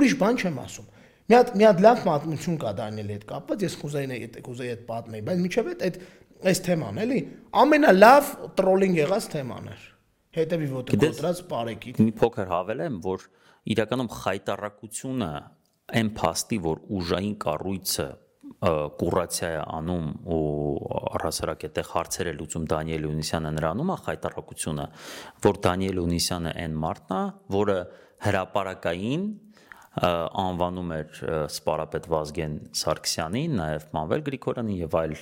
[0.00, 0.88] Ուրիշ բան չեմ ասում։
[1.30, 4.82] Մի հատ մի հատ լավ պատմություն կա Դանիելի հետ կապված, ես կուզեի այդ կուզեի այդ
[4.90, 5.98] պատմեի, բայց միջև այդ այդ
[6.50, 7.20] այս թեման էլի
[7.60, 9.89] ամենալավ տրոլինգ եղած թեման էր։
[10.30, 13.22] Հետևի ոտը կոտրած բարեկի։ Մի փոքր հավելեմ, որ
[13.74, 15.30] իրականում խայտարակությունը
[16.00, 18.06] այն փաստի, որ ուժային կառույցը
[19.00, 20.38] կուրացիա է անում ու
[21.16, 24.86] առհասարակ այդտեղ հարցեր է լուծում Դանիել Ունիսյանը նրանում է խայտարակությունը,
[25.46, 27.22] որ Դանիել Ունիսյանը այն մարդն է,
[27.56, 27.78] որը
[28.26, 29.24] հրաապարակային
[30.00, 31.20] անվանում էր
[31.50, 35.14] սպարապետ Վազգեն Սարգսյանին, նաև Մանվել Գրիգորյանին եւ այլ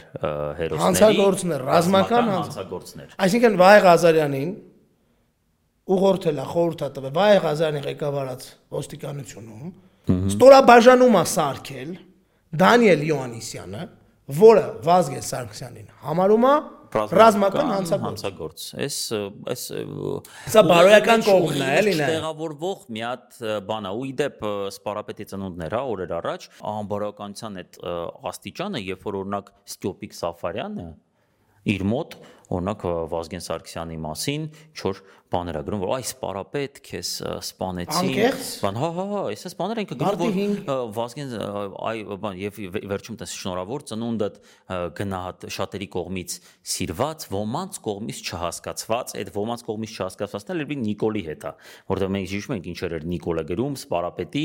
[0.59, 4.53] հերոսների հանցագործներ, ռազմական հանցագործներ։ Այսինքն Վահե Ղազարյանին
[5.89, 9.69] ուղղորդել է խորհուրդ տվել Վահե Ղազարյանի ղեկավարած ոստիկանությունում
[10.33, 11.93] ստորաբաժանում է սարքել
[12.63, 13.83] Դանիել Յոհաննիսյանը,
[14.39, 16.55] որը Վազգեն Սարգսյանին համարում է
[16.89, 18.97] ռազմական հանցագործ։ Այս
[19.53, 19.65] այս
[20.55, 25.77] Սա բարոյական կողմն է, էլի նա։ Տեղավորվող մի հատ բան է, ու իդեպ սպարապետի ծնունդներ
[25.77, 27.79] հա օրեր առաջ անբարոյականության այդ
[28.33, 30.89] աստիճանը, երբ որ օրինակ Ստյոպիկ Սաֆարյանը
[31.69, 32.15] իր մոտ
[32.57, 35.01] օրինակ Վազգեն Սարգսյանի մասին չոր
[35.33, 37.11] բաներ ա գրում որ այս պարապետ քեզ
[37.49, 38.13] սպանեցին
[38.65, 40.23] բան հա հա հա այսպես բաներ են գրում
[40.69, 41.35] որ Վազգեն
[41.89, 42.61] այ բան եւ
[42.93, 44.39] վերջում տես շնորհավոր ծնունդդ
[44.99, 46.37] գնահատ շատերի կողմից
[46.73, 51.53] սիրված ոմանց կողմից չհասկացված այդ ոմանց կողմից չհասկացվածն էլ Նիկոլի հետ է
[51.89, 54.45] որովհետեւ մենք հիշում ենք ինչեր էր Նիկոլը գրում սպարապետի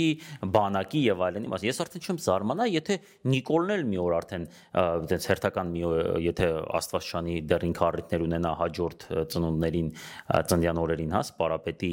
[0.54, 2.98] բանակի եւ այլնի մաս ես արդեն չեմ զարմանա եթե
[3.34, 4.48] Նիկոլն էլ մի օր արդեն
[4.84, 5.84] այդպես հերթական մի
[6.24, 9.90] եթե Աստվածաշանի դեռ ինքը առիթներ ունենա հաջորդ ծնունդներին
[10.34, 11.92] ծննդյան օրերին, հա, սպարապետի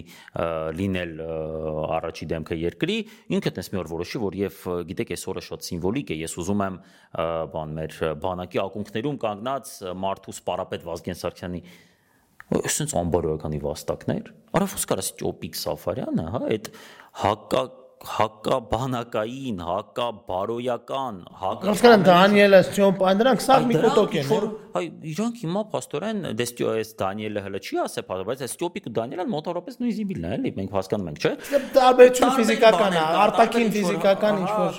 [0.81, 1.13] լինել
[1.99, 2.97] առաջի դեմքը երկրի,
[3.37, 4.59] ինքը տես մի օր որոշի, որ եւ
[4.91, 6.81] գիտեք, այս օրը շատ սիմվոլիկ է, ես ուզում եմ
[7.55, 9.75] բան մեր բանակի ակունքներում կանգնած
[10.05, 11.63] մարդու սպարապետ Վազգեն Սարգսյանի
[12.51, 16.71] այսինքն ամբարոյականի վաստակներ։ Արա ո՞նց կարաս Ճոպիկ Սաֆարյանը, հա, այդ
[17.21, 17.63] հակա
[18.01, 24.31] հակաբանակային, հակաբարոյական, հակա Հասկանան Դանիելը, Ստյոպան, դրանք սա մի կուտոկ են։
[24.71, 29.27] Այ իրանք հիմա աստորեն դեստյո էս Դանիելը հələ չի ասե, բայց այս Ստյոպիկ ու Դանիելը
[29.35, 31.33] մոտավորապես նույն զիբիլն է, էլի, մենք հասկանում ենք, չէ՞։
[31.75, 34.73] Տարբերություն ֆիզիկական է, արտաքին ֆիզիկական ինչ որ։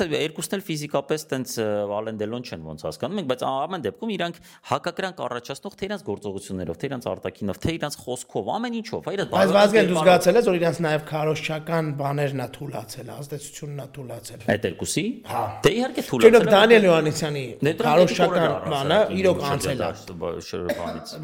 [0.00, 1.54] Դե երկուսն էլ ֆիզիկապես տենց
[2.00, 4.40] Ալենդելոն չեն ոնց հասկանում ենք, բայց ամեն դեպքում իրանք
[4.70, 9.26] հակակրանք առաջացնող թե իրանք գործողություններով, թե իրանք արտաքինով, թե իրանք խոսքով, ամեն ինչով, այ դա
[9.30, 14.44] Բայց վազգեն դու զգացել ես, որ իրանք նաև քարոշչական բաներ է թուլացել, ազդեցությունն է թուլացել։
[14.54, 17.44] Այդ երկուսի։ Հա։ Դե իհարկե թուլացել։ Չնայած Դանիել Յոհաննիսյանի
[17.80, 19.92] քարոշչական բանը իրոք անցել է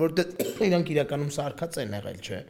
[0.03, 2.41] Որտեղ իրանք իրականում սարկած են եղել, չէ։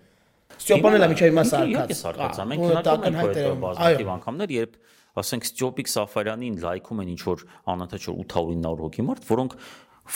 [0.56, 4.76] Ստյոպանն էլ միջի հիմա սարկած։ Սարկած է։ Մենք քննարկում ենք այդ բազմաթիվ անգամներ, երբ
[5.16, 7.42] ասենք Ստյոպիկ Սաֆարյանին լայքում են ինչ որ
[7.72, 9.56] անընդհատ 800-900 հոգի մարդ, որոնք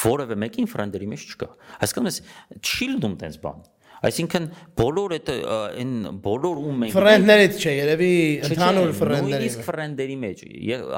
[0.01, 1.49] որևէ մեկին ֆրենդերի մեջ չկա։
[1.81, 2.19] Հասկանում ես,
[2.61, 3.63] չի լինում տենց բան։
[4.01, 4.47] Այսինքն
[4.81, 5.91] բոլոր այդ այն
[6.25, 8.13] բոլոր ում մենք ֆրենդներից չէ, երևի
[8.49, 10.45] ընդհանուր ֆրենդերի։ Նույնիսկ ֆրենդերի մեջ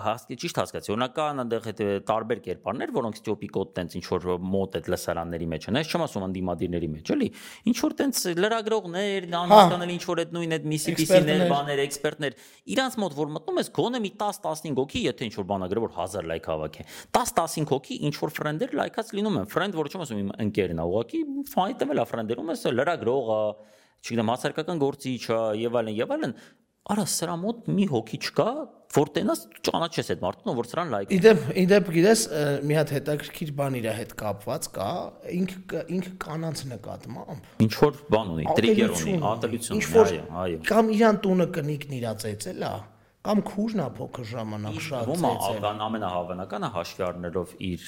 [0.06, 1.82] հասկի ճիշտ հասկացի։ Օրինակ կան այնտեղ այդ
[2.12, 6.26] տարբեր կերպարներ, որոնք ստյոպիկոտ տենց ինչ որ մոտ այդ լսարանների մեջ են, ես չեմ ասում
[6.28, 7.28] անդիմադիրների մեջ, էլի։
[7.72, 12.38] Ինչ որ տենց լրագրողներ, անհասկանալի ինչ որ այդ նույն այդ միսիպիսիներ, բաներ, էքսպերտներ,
[12.72, 16.28] իրանց մոտ որ մտնում ես գոնե մի 10-15 հոգի, եթե ինչ որ բանագրը որ 1000
[16.32, 16.86] լայք հավաք է։
[17.18, 20.86] 10-15 հոգի ինչ որ ֆրենդեր լայքած լինում են։ Ֆրենդ, որ չեմ ասում իմ ընկերն է,
[20.92, 21.22] ուղղակի
[21.52, 23.42] ֆայտը է ֆրենդերում ես լրա լրագրողը,
[24.02, 26.36] չգիտեմ, հասարակական գործիչը եւ այլն եւ այլն,
[26.92, 28.46] արա սրա մոտ մի հոգի չկա,
[28.92, 32.24] որ տենաս ճանաչես այդ մարդուն, որ սրան լայք։ Իդեպ, իդեպ գիտես,
[32.66, 34.88] մի հատ հետաքրքիր բան իր հետ կապված կա,
[35.38, 40.92] ինքը ինքը կանանց նկատմամբ։ Ինչ որ բան ունի, տրիգեր ունի, ատելություն ունի, այո, այո։ Կամ
[40.98, 42.74] իրան տունը կնիկն իրա ծեծել է,
[43.22, 47.84] կամ քուրնա փոքր ժամանակ շատ ծեծել։ Ոմա ամենահավանականը հաշվի առնելով իր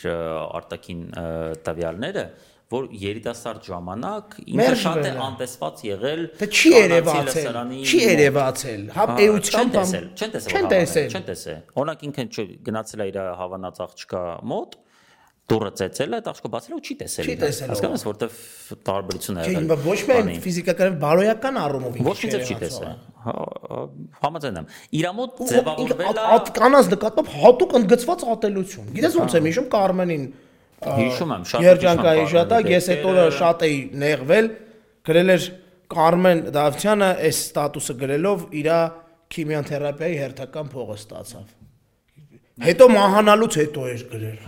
[0.54, 1.00] արտակին
[1.66, 2.24] տվյալները,
[2.72, 9.52] որ երիտասարդ ժամանակ ինքը շատ է անտեսված եղել Դա չի երևացել չի երևացել հա էությամբ
[9.54, 14.78] չեն տեսել չեն տեսել չեն տեսել օրինակ ինքը գնացել է իր հավանած աղջկա մոտ
[15.44, 18.36] դուրը ծեծել է, աղջկը բացել ու չի տեսել։ Չի տեսել։ Հասկանես, որտեվ
[18.88, 22.94] տարբերություն է եղել։ Չէ, ոչ միայն ֆիզիկական, բարոյական առումով ինքը չի չի տեսել։
[23.24, 23.34] Հա,
[24.24, 29.68] համաձայն եմ։ Իրա մոտ ձևավորվել է կանանց նկատմամբ հատուկ ընդգծված ատելություն։ Գիտես ոնց եմ հիշում
[29.74, 30.24] Կարմենին
[30.84, 34.48] Հիշում եմ շատ երջանկայի շատակ, ես այդ օրը շատ էի նեղվել,
[35.08, 35.50] գրել էր
[35.94, 38.70] Կարմեն Դավթյանը այս ստատուսը գրելով իր
[39.34, 41.63] քիմիան թերապիայի հերթական փողը ստացավ։
[42.54, 44.42] Հետո մահանալուց հետո էր գրել։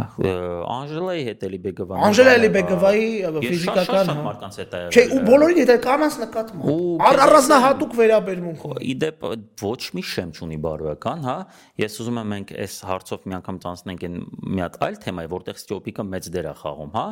[0.70, 5.57] Անժելայի հետ էլի Բեգովան։ Անժելա Էլիբեգովայի Ես ֆիզիկական հա։ մարդկանց հետ է Չէ, ու բոլորի
[5.59, 8.62] հետ է կանանց նկատմամբ։ Առանձնահատուկ վերաբերմունք։
[8.94, 9.26] Իդեպ
[9.66, 11.36] ոչ մի շեմ չունի բարոյական, հա։
[11.82, 14.18] Ես ուզում եմ մենք այս հարցով մի անգամ ծանցնենք այն
[14.54, 17.07] մի հատ այլ թեմայի, որտեղ ստյոպիկը մեծ դեր է խաղում, հա,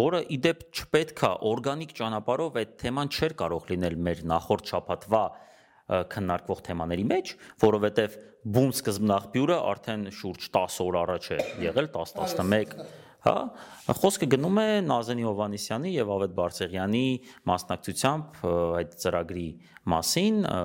[0.00, 5.53] որը իդեպ չպետքա օրգանիկ ճանապարհով այդ թեման չէր կարող լինել մեր նախորդ շաբաթվա ը,
[6.14, 7.32] քննարկվող թեմաների մեջ,
[7.64, 8.18] որովհետև
[8.54, 12.78] բուն սկզբնաղբյուրը արդեն շուրջ 10 օր առաջ է եղել, 10-11
[13.24, 13.32] Հա,
[13.84, 17.04] խոսքը գնում է Նազենի Հովանիսյանի եւ Ավետ Բարսեղյանի
[17.50, 18.42] մասնակցությամբ
[18.80, 19.48] այդ ծրագրի
[19.84, 20.60] մասին, ը,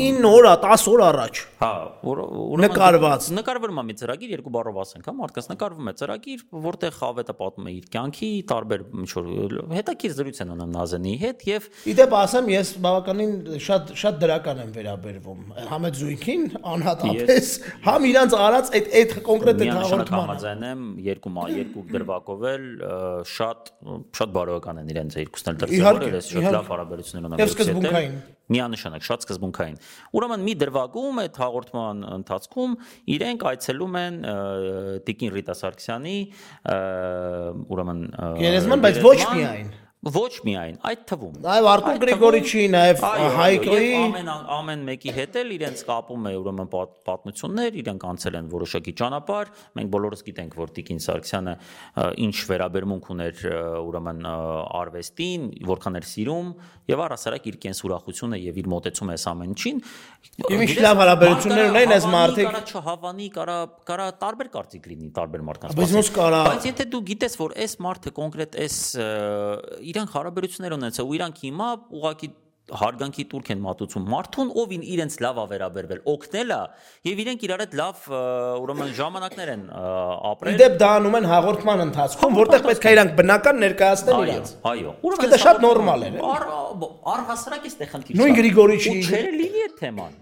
[0.00, 1.70] 9 օր, 10 օր առաջ։ հա,
[2.08, 6.96] ուրեմն Նկարված։ նկարվում է մի ծրագիր երկու բառով ասենք, հա, մարդկանց նկարվում է ծրագիր, որտեղ
[7.04, 9.28] Ավետը պատմում է իր կյանքի տարբեր ինչ որ
[9.74, 13.34] հետաքրքիր զրույց են անում Նազենի հետ եւ Իդեպ ասեմ, ես բավականին
[13.68, 15.44] շատ շատ դրական եմ վերաբերվում։
[15.74, 17.52] Համ այդ զույգին անհատապես,
[17.84, 22.53] համ իրանց արած այդ այդ կոնկրետ այդ միանշանակ հաղորդմանը։ համաձայնեմ երկու երկու դրվակով էլ
[22.84, 22.96] ը,
[23.30, 23.70] շատ
[24.18, 28.16] շատ բարոյական են իրենց երկուսն էլ դրսևորել, ես շատ լավ հարաբերություններ ունեմ Եվ սկզբունքային։
[28.54, 29.76] միանշանակ շատ սկզբունքային։
[30.18, 32.74] Ուրեմն մի դրվագում այդ հաղորդման ընթացքում
[33.14, 34.18] իրենք այցելում են
[35.08, 36.16] Տիկին Ռիտա Սարգսյանի
[37.74, 39.72] ուրեմն ը, Գերեզման, բայց ոչ միայն։
[40.04, 45.82] Ոչ միայն, այդ թվում։ Նաև Այդ Գրիգորիչի, նաև եւ ամեն ամեն մեկի հետ էլ իրենց
[45.88, 51.00] կապում է ուրեմն պատ- պատմություններ, իրենք անցել են որոշակի ճանապարհ։ Մենք բոլորս գիտենք, որ Տիկին
[51.04, 51.54] Սարգսյանը
[52.24, 53.40] ինչ վերաբերմունք ուներ
[53.84, 54.20] ուրեմն
[54.84, 55.42] արվեստին,
[55.72, 56.48] որքան էր սիրում
[56.84, 59.78] եւ առասարակ իր կենսուրախությունը եւ իր մոտեցումը այս ամեն ինչին։
[60.52, 63.56] Եվ ինչ լավ հարաբերություններ ունեն այս մարդիկ։ Կարա չհավանի, կարա
[63.88, 67.74] կարա տարբեր կարծիք լինի տարբեր մարդկանց։ Բայց ոնց կարա- Բայց եթե դու գիտես, որ այս
[67.88, 68.76] մարդը կոնկրետ այս
[69.94, 71.68] իրանք հարաբերություններ ունեցա ու իրանք հիմա
[72.00, 72.28] ուղակի
[72.64, 76.60] հարգանքի турք են մատուցում մարդուն, ով իրենց լավ ա վերաբերվել, օգնելա
[77.04, 78.06] եւ իրենք իրար հետ լավ
[78.64, 79.66] ուրեմն ժամանակներ են
[80.30, 84.96] ապրել։ Իդեպ դա անում են հաղորդման ընթացքում, որտեղ պետք է իրանք բնական ներկայացնեն իրենց։ Այո,
[85.04, 86.12] ուրեմն դա շատ նորմալ է։
[87.14, 90.20] Առհասարակ էստեղ խնդիր չկա։ Նույն Գրիգորիչի չէր լինի է թեման։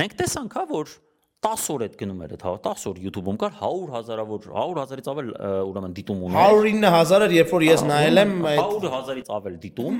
[0.00, 0.96] Մենք տեսանք հա որ
[1.42, 5.08] 10 օր այդ գնում էր այդ, հա, 10 օր YouTube-ում կար 100 հազարավոր 100 հազարից
[5.12, 5.30] ավել
[5.72, 9.96] ուրեմն դիտում ուներ։ 109000 էր, երբ որ ես նայել եմ այդ 100 հազարից ավել դիտում,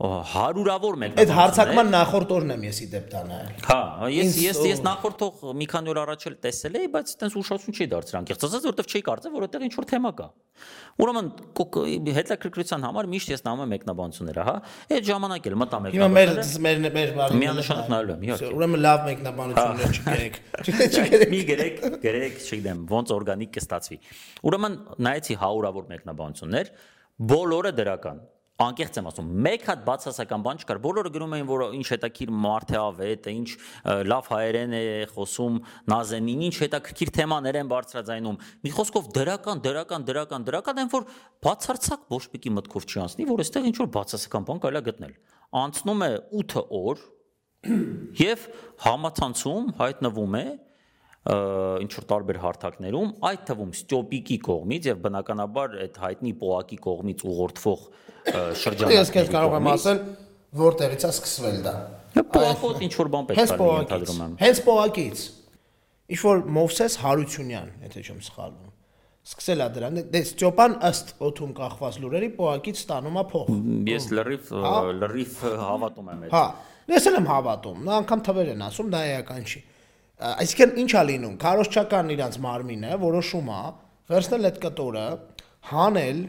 [0.00, 3.80] հարյուրավոր մեկ։ այդ հարցակման նախորդ օրն եմ ես իդեպ դա նայել։ Հա,
[4.14, 7.88] ես ես ես նախորդող մի քանի օր առաջ էլ տեսել էի, բայց այտենց ուշադրություն չի
[7.92, 10.28] դարձրել անկեղծ ասած, որովհետև չի կարծել, որ այդտեղ ինչ որ թեմա կա։
[11.00, 11.28] Ուրեմն
[12.16, 14.56] հետաքրքրության համար միշտ ես նայում եմ մեկնաբանությունները, հա։
[14.96, 16.32] Այդ ժամանակ էլ մտա Հիմա մեր
[16.64, 22.42] մեր մեր բարի Միանշանակ նայելու եմ, իհարկե։ Ուրեմն լավ մեկնաբանություններ չգերեք։ Չգերեք։ Մի գրեք, գրեք,
[22.44, 23.98] չգիտեմ, ոնց օրգանիկ կստացվի։
[24.50, 24.76] Ուրեմն
[25.08, 26.74] նայեցի 100-ավոր մեկնաբանություններ,
[27.30, 28.20] բոլորը դրական։
[28.60, 32.72] Անկեղծ եմ ասում, մեկ հատ բացասական բան չկար։ Բոլորը գրում էին, որ ինչ հետաքրքիր մարդ
[32.74, 33.48] է ավետ, ինչ
[34.10, 34.82] լավ հայերեն է
[35.14, 35.56] խոսում
[35.90, 41.08] Նազենին, ինչ հետաքրքիր թեմաներ են բարձրաձայնում։ Մի խոսքով դրական, դրական, դրական, դրական են, որ
[41.40, 45.16] բացարձակ ոչ մեկի մտքով չի անցնի, որ այստեղ ինչ որ բացասական բան կարելի է գտնել։
[45.60, 46.10] Անցնում է
[46.44, 47.04] 8 օր,
[48.20, 48.44] Եվ
[48.86, 50.44] համացանցում հայտնվում է
[51.20, 57.82] ինչ որ տարբեր հարթակներում, այդ թվում Ստյոպիկի կողմից եւ բնականաբար այդ հայտնի Պոակի կողմից ուղղորդվող
[57.84, 60.00] ը, շրջանակների Ես կարող եմ ասել
[60.60, 61.74] որտեղից է սկսվել դա։
[62.30, 65.24] Պոակոտ ինչ որ բան պետք է ընդհանրում եմ։ Հենց պողակից։
[66.10, 68.70] Ինչ որ Մովսես Հարությունյան, եթե չեմ սխալվում։
[69.30, 73.50] Սկսել է դրան։ Դե Ստյոպան ըստ օթում կախված լուրերի պողակից ստանում է փող։
[73.90, 74.72] Ես լրիվ ը,
[75.04, 76.44] լրիվ հավատում եմ այդ։ Հա,
[76.90, 79.62] ես էլ եմ հավատում։ Նա անգամ թվեր են ասում, դա էական չի։
[80.20, 83.60] Այսինքն ի՞նչ է լինում։ Քարոշչական իրանց մարմինը որոշում է
[84.10, 85.08] վերցնել այդ կտորը,
[85.70, 86.22] հանել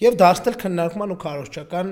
[0.00, 1.90] եւ դարձնել քննարկման ու քարոշչական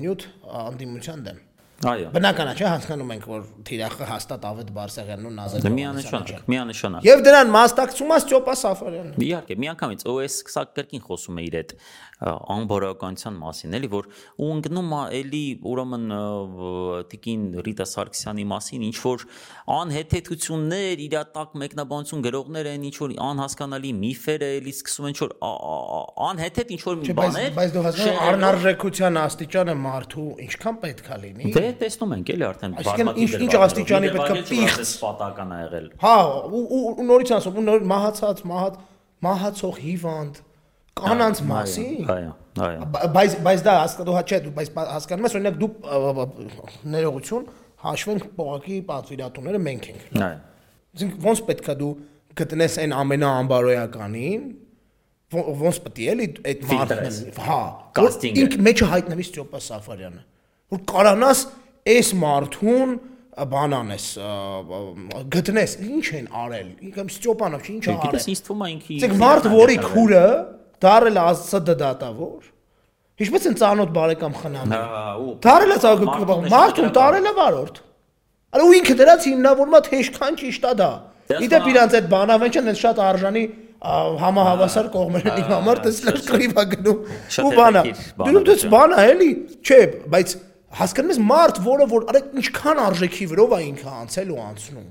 [0.00, 0.26] նյութ
[0.64, 1.46] անդիմության դեմ։
[1.80, 6.42] Այո։ Բնական է, չէ՞, հասկանում ենք, որ թիրախը հաստատ Ավետ Բարսեղյանն ու Նազար Հովհաննիսյանը Միանշանակ,
[6.52, 11.56] միանշանակ։ Եվ դրան մասնակցում է Ստյոպա Սաֆարյանը։ Իհարկե, միանգամից OS սա կրկին խոսում է իր
[11.60, 11.72] այդ
[12.20, 14.08] անբարոյականության մասին, էլի որ
[14.40, 16.04] ու ընկնում է էլի ուրեմն
[17.10, 19.24] տիկին Ռիտա Սարգսյանի մասին, ինչ որ
[19.76, 25.18] անհեթեթություններ, իր տակ մեկնաբանություն գրողներ են, ինչ որ անհասկանալի միֆեր է, էլի սկսում են ինչ
[25.20, 25.32] որ
[26.30, 31.18] անհեթեթ ինչ որ մի բաներ։ բայց դու հասկանում շեղելով- առնարժեքության աստիճանը մարդու ինչքան պետք է
[31.24, 34.46] լինի։ Դե տեսնում ենք էլի արդեն բազմաթիվ ինչ- ինչ աստիճանի Մի պետք է դրվագ էլ
[34.50, 36.14] պիղծ։ պատական ա եղել։ Հա,
[36.60, 38.74] ու նորից ասում, ու նոր մահացած, մահած
[39.20, 40.34] մահացող հիվանդ
[41.00, 42.30] կանանց մասին։ Այո,
[42.66, 45.70] այո։ Բայց բայց դա հասկանում հա չէ, բայց հասկանում ես, օրինակ դու
[46.94, 47.44] ներողություն
[47.84, 50.40] հաշվենք փողակի պատվիրատուները մենք ենք։ Այո։
[50.90, 51.90] Այսինքն ոնց պետքա դու
[52.40, 54.42] գտնես այն ամենաանբարոյականին,
[55.40, 57.00] ո- ոնց պետք է էլի այդ մարդն,
[57.46, 57.60] հա,
[58.00, 60.22] Կաստինգը։ ինք մեջը հայտնվի Ստյոպա Սաֆարյանը,
[60.74, 61.42] որ կարանաս
[61.94, 62.94] այս մարդուն
[63.40, 64.06] ա, բան անես,
[65.34, 69.14] գտնես, ինչ են արել։ Ինքն Ստյոպանով չի ինչ արել։ Գիտես, ինձ թվում է ինքը Ցեք
[69.20, 70.24] մարդ, որի քուրը
[70.84, 72.50] դարել աստծո դատավոր։
[73.20, 74.80] Ինչպես են ծանոթ բարեկամ խնամը։
[75.44, 77.80] Դարել է ցանկը մարդուն տարել է վարորդ։
[78.50, 80.90] Արա ու ինքը դրանց հիմնավորումա թե ինչքան ճիշտ է դա։
[81.46, 83.42] Իդեպ իրանց այդ բանավեճն էլ շատ արժանի
[83.80, 86.98] համահավասար կողմերն իմ համար տեսնել կռիվա գնում
[87.44, 87.82] ու բանա։
[88.20, 89.28] Դու դուց բանա էլի,
[89.64, 89.78] չէ,
[90.12, 90.34] բայց
[90.80, 94.88] հասկանում ես մարդ, որը որ արա ինչքան արժեքի վրով է ինքը անցել ու անցնում։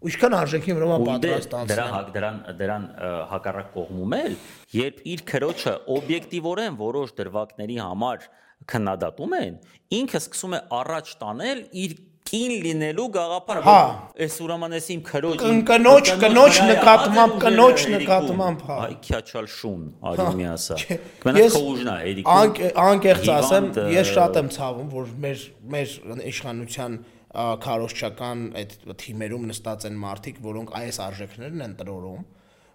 [0.00, 2.84] Ու ինչքան արժեքի դե պատրաստ դրան անցնել։ հակ- դրան դրան
[3.32, 4.36] հակառակ կողմում էլ
[4.80, 8.28] երբ իր քրոջը օբյեկտիվորեն որոշ դրվագների համար
[8.70, 9.58] քննադատում են
[10.00, 11.92] ինքը սկսում է առաջ տանել իր
[12.30, 13.76] կին լինելու գաղափարը Հա։
[14.24, 19.48] այս ուրեմն էս իմ քրոջ Կն- կնոջ- կնոջ վրա նկատմամբ, կնոջ նկատմամբ, հա։ այ քյաչալ
[19.56, 19.80] շուն
[20.10, 21.94] արյունի ասա Չէ, կմենակ ես քոուժնա
[22.36, 25.42] անկ- անկեղծ ասեմ, ես շատ եմ ցավում, որ մեր
[25.74, 25.88] մեր
[26.30, 27.00] իշխանության
[27.34, 32.22] քարոշչական այդ թիմերում նստած են մարդիկ, որոնք այս արժեքներն են տրորում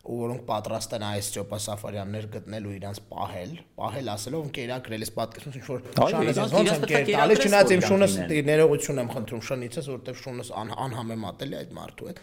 [0.06, 5.12] ու որոնք պատրաստ են այս Ստյոպա Սաֆարյաններ գտնել ու իրանց պահել, պահել ասելով կերակրել, ես
[5.16, 9.10] պատկերացնում ինչ որ Այո, շանես իրանց- ոնց եմ կեր տալիս, չնայած իմ շունս ներողություն եմ
[9.16, 12.22] խնդրում շնիցս, որովհետև շունս ան- անհամեմատել է այդ մարդու հետ։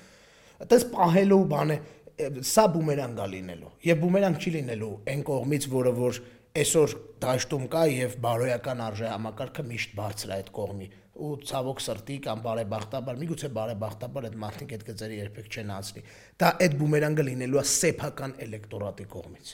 [0.62, 1.78] Այդպես պահելու բան է
[2.22, 6.18] է, սա բումերանգ է լինելու եւ բումերանգ չի լինելու այն կողմից որը որ
[6.62, 10.88] այսօր դաշտում կա եւ բարոյական արժե համակարգը միշտ բարձր է այդ կողմի
[11.22, 16.02] ու ցավոք սրտի կամ բարեբախտաբար միգուցե բարեբախտաբար այդ մարդիկ այդ գծերը երբեք չեն անցնի
[16.42, 19.52] դա այդ բումերանգը լինելու է սեփական էլեկտորատի կողմից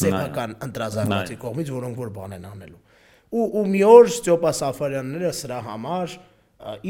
[0.00, 2.80] սեփական ընտրազանգվածի կողմից որոնք որ բան են անելու
[3.30, 6.14] ու ու մի օր Ստյոպա Սաֆարյանները սրա համար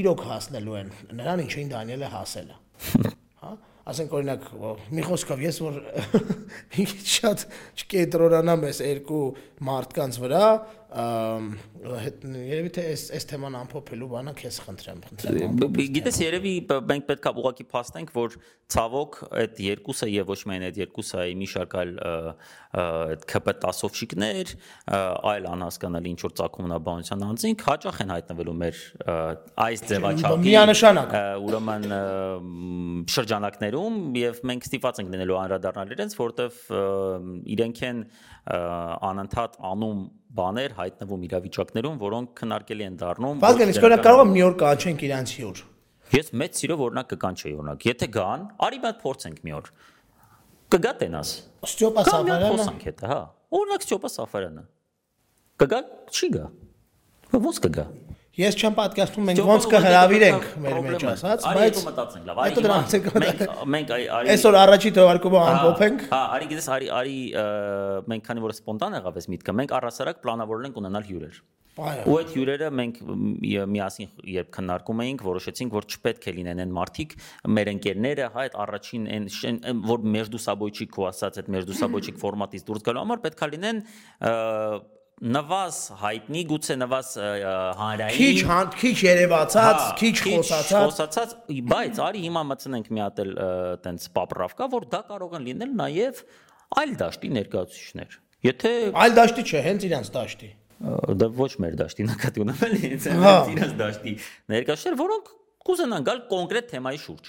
[0.01, 2.57] իրոք հասնելու են նրան ինչին Դանիելը հասել է
[3.43, 3.51] հա?
[3.91, 4.47] Ասենք օրինակ
[4.95, 5.78] մի խոսքով ես որ
[7.16, 7.45] շատ
[7.81, 9.22] չկետրոնանամ այս երկու
[9.68, 10.45] մարդկանց վրա
[10.91, 15.61] երևի թե այս այս թեման ամփոփելու բանը քեզ խնդրեմ խնդրեմ
[15.97, 16.55] Գիտես երևի
[16.91, 18.34] մենք պետք է ուղղակի փաստենք, որ
[18.74, 21.93] ցավոք այդ երկուսը եւ ոչ միայն այդ երկուսը, այլ մի շարք այլ
[22.80, 28.82] այդ ԿՊ տասովչիկներ, ը, այլ անհասկանալի ինչ որ ցակումնաբանության անձինք հաճախ են հայտնվելու մեր
[29.66, 31.16] այս ձևաչափի միանշանակ։
[31.51, 31.86] ուրեմն
[33.14, 36.62] շրջանակներում եւ մենք ստիպված ենք լինելու անդրադառնալ իրենց, որովհետեւ
[37.57, 38.05] իրենք են
[39.11, 40.01] անընդհատ անում
[40.39, 45.05] բաներ հայտնվում իրավիճակներում, որոնք քննարկելի են դառնում։ Վազգեն իսկ օրինակ կարող եմ մի օր կանչենք
[45.11, 45.62] իրանց հյուր
[46.11, 49.68] Ես մեծ սիրով օրինակ կկանչեի օրինակ։ Եթե գան, արի մատ փորձենք մի օր։
[50.74, 51.31] Կգա տենաս։
[51.70, 53.20] Ստյոպա Սաֆարյանը խոսանք հետը, հա։
[53.61, 54.64] Օրինակ Ստյոպա Սաֆարյանը։
[55.62, 56.47] Կգա, չի գա։
[57.39, 57.85] Ո՞նց կգա։
[58.41, 62.66] ես չեմ պատկասնում մենք ոնց կհրավիրենք մեր մեջ ասած բայց հետո մտածենք, լավ։ հետո Արի
[62.66, 67.16] դրանց հիմա ենք մենք մենք արի այսօր առաջի թողարկումը ամփոփենք Հա, արի գիտես, արի արի
[68.11, 71.41] մենք քանի որ սպոնտան եղավ այս միտքը, մենք առասարակ պլանավորել ենք ունենալ հյուրեր։
[71.80, 72.97] Ու այդ հյուրերը մենք
[73.70, 77.14] միասին երբ քննարկում էինք, որոշեցինք, որ չպետք է լինեն այն մարդիկ,
[77.57, 79.28] մեր ընկերները, հա, այդ առաջին այն
[79.86, 83.82] որ Մեժդուսաբոյչիկ ու ասած այդ Մեժդուսաբոյչիկ ֆորմատից դուրս գալու համար պետք է լինեն
[85.21, 87.09] նվազ հայտնի, գուցե նվազ
[87.81, 91.35] հանրային քիչ հան- քիչ երևացած Հա, քիչ խոսացած խոսացած,
[91.73, 93.33] բայց արի հիմա մտցնենք մի հատ էլ
[93.85, 96.23] տենց պապրավ կա, որ դա կարող են լինել նաև
[96.81, 98.16] այլ դաշտի ներկայացուցիչներ։
[98.49, 98.73] Եթե
[99.05, 100.51] այլ դաշտի չէ հենց իրանց դաշտի
[101.21, 102.91] դա ոչ մեր դաշտի նկատի ունեմ էլի,
[103.21, 104.12] Հա։ իրաց դաշտի
[104.55, 105.29] ներկայացուցիչներ, որոնք
[105.68, 107.29] կուզենան գալ կոնկրետ թեմայի շուրջ։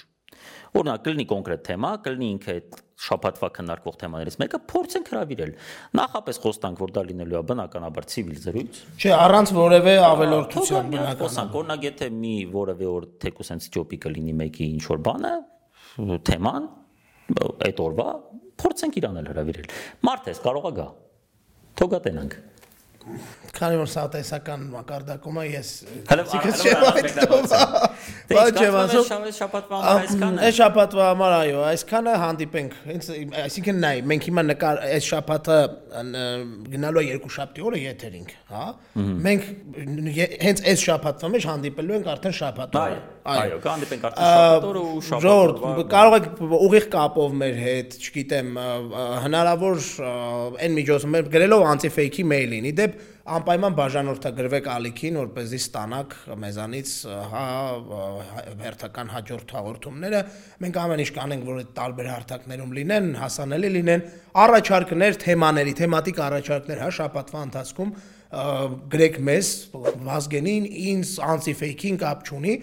[0.72, 5.52] Օրինակ, կլինի կոնկրետ թեմա, կլինի ինքը այդ շաբաթվա քննարկվող թեմաներից մեկը փորձենք հravirել։
[5.98, 11.20] Նախապես խոստանք, որ դա լինելու է բնականաբար ցիվիլ զրույց, չէ առանց որևէ ավելորդության Թողնի բնական
[11.22, 15.34] խոսանք, օրինակ եթե մի որևէ օր թեկուս հենց ջոպի կլինի մեկի ինչ որ բանը,
[16.30, 16.70] թեման
[17.68, 18.08] այդ օրվա
[18.62, 19.68] փորձենք իրանել հravirել։
[20.06, 20.88] Մարդ էս կարողա գա։
[21.82, 22.51] Թողա տենանք։
[23.56, 25.70] քանի որ սա տեսական մակարդակում է ես
[26.12, 27.42] Այսինքն չեմ այդտով
[28.32, 32.76] բայց չեմ ասում շաբաթվա համար այսքան է։ Այս շաբաթվա համար այո, այսքանը հանդիպենք։
[33.42, 35.58] այսինքն նայ, մենք հիմա նկար այս շաբաթը
[36.72, 38.66] գնալու է երկու շաբթի օրը եթերինք, հա։
[39.26, 39.48] Մենք
[40.46, 44.82] հենց այս շաբաթվա մեջ հանդիպելու ենք արդեն շաբաթ օրը։ Այո, այո, կհանդիպենք արդեն շաբաթ օրը
[44.82, 46.26] ու շաբաթ օրվա։ կարող եք
[46.58, 48.48] ուղիղ կապով մեր հետ, չգիտեմ,
[49.22, 49.82] հնարավոր
[50.66, 56.94] այն միջոցով մեր գրելով անտիֆեյքի մեյլին։ Իդեպ անպայման բաժանորդագրվեք ալիքին, որ เป զի ստանաք մեզանից
[57.32, 57.42] հա
[58.62, 60.22] հերթական հաջորդ հաղորդումները։
[60.64, 64.04] Մենք ամեն ինչ կանենք, որ այդ տարբեր հարթակներում լինեն, հասանելի լինեն,
[64.42, 67.94] առաջարկներ թեմաների, թեմատիկ առաջարկներ, հա, շաբաթվա ընթացքում
[68.32, 69.48] գրեք մեզ,
[70.02, 72.54] Վազգենին, ինձ անտիֆեյքին կապ չունի,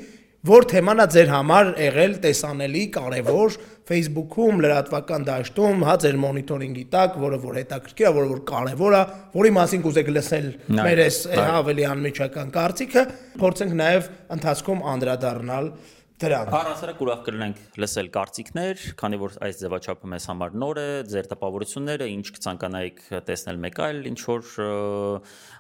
[0.48, 3.56] որ թեմանա ձեր համար եղել տեսանելի, կարևոր
[3.90, 9.02] Facebook-ում, լրատվական դաշտում, հա ձեր մոնիտորինգի տակ, որը որ հետաքրքիր է, որը որ կարևոր է,
[9.36, 10.48] որի մասին կուզեք լսել
[10.80, 13.04] մեր այս այո։ ավելի անմիջական կարծիքը,
[13.44, 14.10] փորձենք նաև
[14.40, 15.72] ընթացքում անդրադառնալ
[16.20, 21.30] դրանք։ Առասարակ ուրախ կլինենք լսել կարծիքներ, քանի որ այս ձևաչափը մեզ համար նոր է, ձեր
[21.32, 23.00] տպավորությունները, ինչ կցանկանայիք
[23.30, 24.50] տեսնել մեկ այլ ինչ որ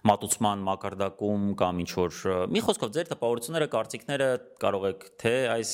[0.10, 2.20] մատուցման մակարդակում կամ ինչ որ
[2.52, 4.28] մի խոսքով ձեր տպավորությունները, կարծիքները
[4.60, 5.72] կարող եք թե այս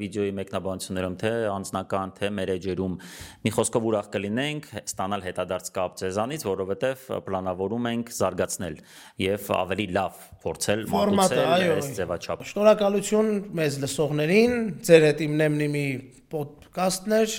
[0.00, 2.96] վիդեոյի մեկնաբանություններում, թե անձնական, թե մեր էջերում
[3.42, 8.80] մի խոսքով ուրախ կլինենք ստանալ հետադարձ կապ ձեզանից, որովհետև պլանավորում ենք զարգացնել
[9.22, 11.42] եւ ավելի լավ փորձել մատուցել
[11.76, 13.30] այս ձևաչափը։ Շնորհակալություն
[13.60, 13.78] մեզ
[14.22, 14.52] լսողներին,
[14.86, 15.86] ձեր հետ իմ նեմնիմի
[16.30, 17.34] ոդկասթներ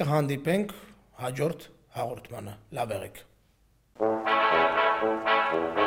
[0.00, 0.72] կհանդիպենք
[1.20, 1.68] հաջորդ
[1.98, 3.22] հաղորդմանը։ Լավ եղեք։
[5.02, 5.81] Thank you.